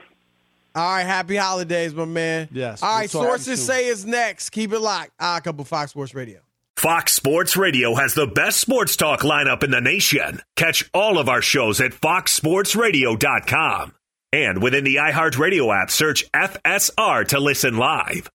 [0.76, 3.88] all right happy holidays my man Yes, all we'll right talk to you sources say
[3.88, 6.40] is next keep it locked ah couple fox sports radio
[6.78, 10.40] Fox Sports Radio has the best sports talk lineup in the nation.
[10.56, 13.94] Catch all of our shows at foxsportsradio.com.
[14.32, 18.30] And within the iHeartRadio app, search FSR to listen live.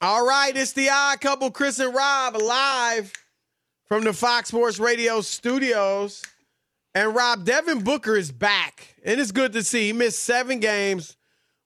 [0.00, 3.12] All right, it's the odd couple, Chris and Rob, live
[3.86, 6.22] from the Fox Sports Radio studios.
[6.94, 9.86] And Rob, Devin Booker is back, and it's good to see.
[9.86, 11.16] He missed seven games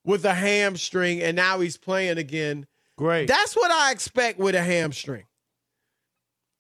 [0.05, 2.67] with a hamstring, and now he's playing again.
[2.99, 3.29] Great.
[3.29, 5.25] That's what I expect with a hamstring.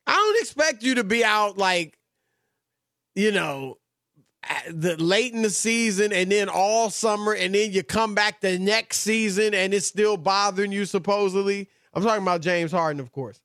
[0.06, 1.98] I don't expect you to be out like,
[3.14, 3.78] you know,
[4.70, 8.58] the late in the season and then all summer and then you come back the
[8.58, 11.68] next season and it's still bothering you supposedly.
[11.92, 13.40] I'm talking about James Harden, of course.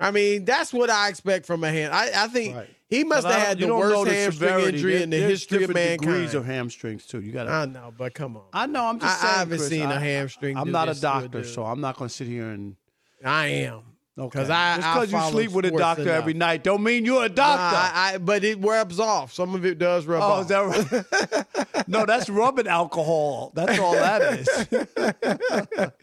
[0.00, 1.92] I mean, that's what I expect from a hand.
[1.94, 2.56] I, I think
[2.88, 4.76] he must But have had the worst the hamstring severity.
[4.76, 6.34] injury There- in the history of different degrees mankind.
[6.34, 7.20] of hamstrings too.
[7.20, 8.42] You got I know, but come on.
[8.52, 8.84] I know.
[8.84, 9.34] I'm just I- saying.
[9.34, 11.64] I haven't Chris, seen a I- hamstring I'm not a this to a doctor, so
[11.64, 12.76] I'm not going to sit here and.
[13.24, 13.82] I am.
[14.18, 14.28] Okay.
[14.28, 16.14] Because I Just I because you sleep with a doctor enough.
[16.14, 17.74] every night don't mean you're a doctor.
[17.74, 19.32] Nah, I, I, but it rubs off.
[19.32, 20.42] Some of it does rub oh, off.
[20.42, 21.88] is that right?
[21.88, 23.52] no, that's rubbing alcohol.
[23.54, 24.48] That's all that is.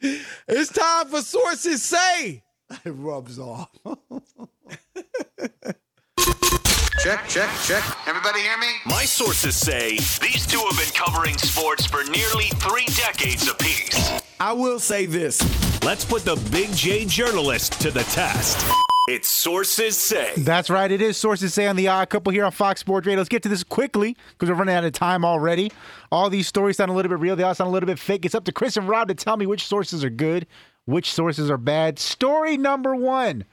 [0.48, 2.44] it's time for sources say.
[2.86, 3.70] it rubs off.
[7.02, 7.82] Check, check, check.
[8.08, 8.68] Everybody hear me?
[8.86, 9.92] My sources say
[10.22, 14.22] these two have been covering sports for nearly three decades apiece.
[14.42, 15.42] I will say this.
[15.82, 18.66] Let's put the Big J journalist to the test.
[19.08, 20.34] It's Sources Say.
[20.40, 20.92] That's right.
[20.92, 23.20] It is sources say on the odd couple here on Fox Sports Radio.
[23.20, 25.72] Let's get to this quickly because we're running out of time already.
[26.12, 27.38] All these stories sound a little bit real.
[27.38, 28.26] They all sound a little bit fake.
[28.26, 30.46] It's up to Chris and Rob to tell me which sources are good,
[30.84, 31.98] which sources are bad.
[31.98, 33.46] Story number one.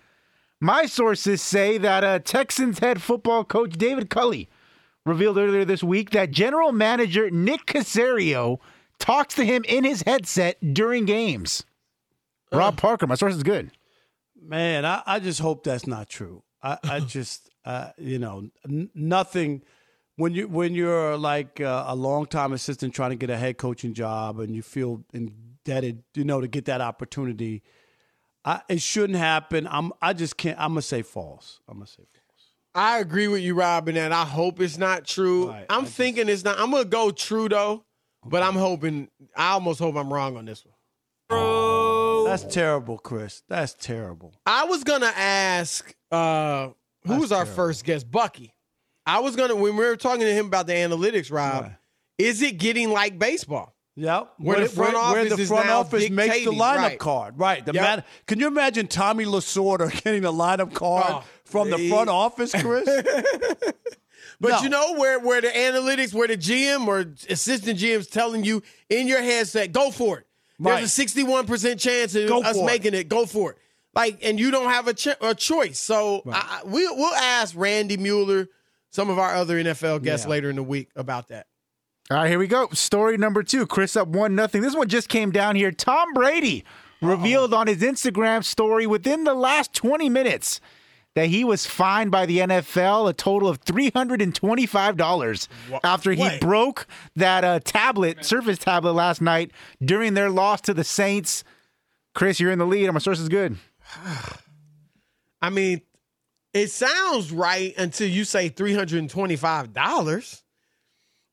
[0.61, 4.49] My sources say that uh, Texans head football coach David Culley
[5.05, 8.59] revealed earlier this week that general manager Nick Caserio
[8.99, 11.65] talks to him in his headset during games.
[12.53, 13.71] Rob Parker, my source is good.
[14.41, 16.43] Man, I, I just hope that's not true.
[16.63, 19.63] I, I just, uh, you know, n- nothing.
[20.17, 23.93] When you when you're like uh, a longtime assistant trying to get a head coaching
[23.93, 27.63] job and you feel indebted, you know, to get that opportunity,
[28.47, 29.67] I, it shouldn't happen.
[29.69, 30.59] I'm I just can't.
[30.59, 31.61] I'm gonna say false.
[31.69, 32.53] I'm gonna say false.
[32.75, 35.53] I agree with you, Robin, and I hope it's not true.
[35.69, 36.59] I'm thinking it's not.
[36.59, 37.85] I'm gonna go true though,
[38.25, 39.09] but I'm hoping.
[39.37, 40.75] I almost hope I'm wrong on this one.
[42.27, 43.43] That's terrible, Chris.
[43.49, 44.33] That's terrible.
[44.47, 46.69] I was gonna ask uh
[47.07, 48.53] who was our first guest, Bucky.
[49.07, 51.73] I was gonna when we were talking to him about the analytics, Rob.
[52.19, 53.76] Is it getting like baseball?
[53.99, 54.35] Yep.
[54.39, 56.99] Where the front where, office the front office makes the lineup right.
[56.99, 57.39] card.
[57.39, 57.65] Right.
[57.65, 57.83] The Yep.
[57.83, 62.53] man, can you imagine Tommy Lasorda getting the lineup card Oh, from the front office,
[62.53, 62.87] Chris?
[64.39, 64.61] But No.
[64.61, 69.07] you know where where the analytics, where the GM or assistant GM's telling you in
[69.09, 70.27] your headset, go for it.
[70.59, 70.79] Right.
[70.79, 72.67] There's a 61% chance of Go us for it.
[72.67, 73.09] making it.
[73.09, 73.59] Go for it.
[73.95, 75.79] Like, and you don't have a, ch- a choice.
[75.79, 78.49] So I, I- we, we'll ask Randy Mueller,
[78.91, 80.31] some of our other NFL guests Yeah.
[80.31, 81.47] later in the week about that.
[82.09, 82.69] All right, here we go.
[82.73, 83.67] Story number two.
[83.67, 84.63] Chris up one nothing.
[84.63, 85.73] This one just came down here.
[85.73, 86.65] Tom Brady
[87.03, 90.61] revealed on his Instagram story within the last 20 minutes
[91.17, 95.49] that he was fined by the NFL a total of $325
[95.83, 96.41] after he Wait.
[96.41, 96.87] broke
[97.17, 99.51] that uh, tablet, Surface tablet last night
[99.83, 101.43] during their loss to the Saints.
[102.15, 102.89] Chris, you're in the lead.
[102.93, 103.57] My source is good.
[105.43, 105.81] I mean,
[106.53, 110.43] it sounds right until you say $325.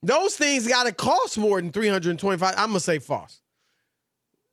[0.04, 3.40] Those things got to cost more than 325 I'm going to say false.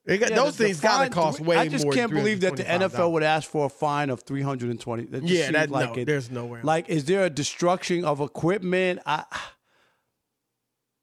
[0.06, 1.84] They got, Yeah, those the- the things got to fine- cost way more I just
[1.84, 4.80] than can't believe that the NFL would ask for a fine of three hundred and
[4.80, 5.04] twenty.
[5.04, 6.62] That just Yeah, that- like no, it, there's nowhere.
[6.62, 9.00] Like, is there a destruction of equipment?
[9.04, 9.24] I,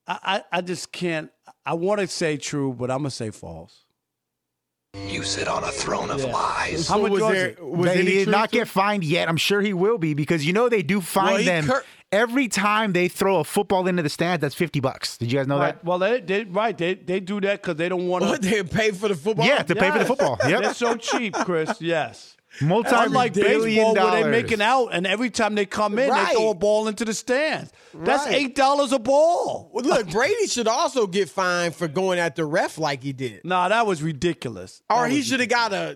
[0.08, 1.30] I, I- I just can't.
[1.66, 3.84] I want to say true, but I'm gonna say false.
[4.96, 6.88] You sit on a throne of lies.
[6.88, 9.30] How much was was, there- was they any did not get fined yet.
[9.30, 12.48] I'm sure he will be because you know they do fine Well, them cur- every
[12.48, 14.42] time they throw a football into the stands.
[14.42, 15.18] That's 50 bucks.
[15.18, 15.76] Did you guys know Right.
[15.76, 15.86] that?
[15.86, 16.78] Well, they, they right.
[16.78, 18.38] They they do that because they don't want to.
[18.50, 19.46] they pay for the football?
[19.46, 20.38] Yeah, to pay for the football.
[20.44, 21.72] They're so cheap, Chris.
[21.82, 22.34] Yes.
[22.60, 24.26] Multi Unlike baseball, where they dollars.
[24.32, 26.30] making out, and every time they come in, Right.
[26.30, 27.72] they throw a ball into the stands.
[27.94, 28.34] That's Right.
[28.36, 29.70] eight dollars a ball.
[29.74, 33.42] Well, look, Brady should also get fined for going at the ref like he did.
[33.44, 34.82] Nah, that was ridiculous.
[34.90, 35.94] Or That he should have got a yeah,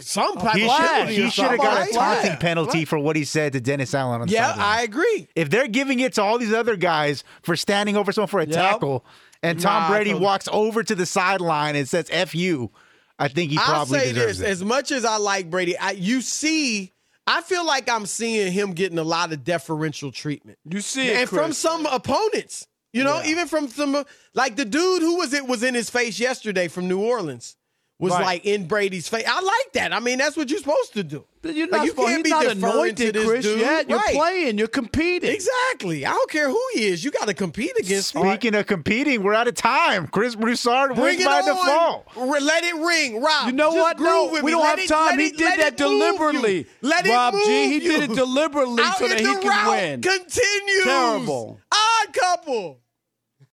[0.00, 1.92] some type He should, he should have got a right?
[1.92, 2.36] taunting Yeah.
[2.36, 4.48] penalty for what he said to Dennis Allen on the sideline.
[4.48, 4.78] Yeah, sideline.
[4.78, 5.28] I agree.
[5.34, 8.46] if they're giving it to all these other guys for standing over someone for a
[8.46, 8.54] Yep.
[8.54, 9.04] tackle,
[9.42, 12.70] and Tom Nah, Brady walks over to the sideline and says "f you,"
[13.18, 14.50] I think he I'll probably say deserves this: it.
[14.50, 16.92] as much as I like Brady, I, you see,
[17.26, 21.16] I feel like I'm seeing him getting a lot of deferential treatment, You see it,
[21.16, 22.66] and from some opponents.
[22.92, 24.04] You know, even from some
[24.34, 27.56] like the dude who was it was in his face yesterday from New Orleans
[28.02, 28.24] was Right.
[28.24, 29.24] like in Brady's face.
[29.28, 29.92] I like that.
[29.92, 31.24] I mean, that's what you're supposed to do.
[31.40, 33.44] But You're Like, not, you supposed- can't be not anointed, Chris.
[33.44, 33.60] dude.
[33.60, 34.14] Yet you're Right.
[34.14, 34.58] playing.
[34.58, 35.30] You're competing.
[35.30, 36.04] Exactly.
[36.06, 37.04] I don't care who he is.
[37.04, 38.22] You got to compete against him.
[38.22, 40.06] Speaking of competing, we're out of time.
[40.08, 41.44] Chris Broussard Bring wins by on.
[41.46, 42.06] default.
[42.42, 43.46] Let it ring, Rob.
[43.46, 43.98] You know what?
[44.00, 45.10] No, we don't Let have it- time.
[45.10, 46.58] let He it- did that deliberately.
[46.58, 46.64] you.
[46.82, 47.80] Let it Rob G, he you.
[47.80, 50.00] did it deliberately Out so that he can win.
[50.02, 50.84] Continues.
[50.84, 51.60] Terrible.
[51.72, 52.78] Odd couple.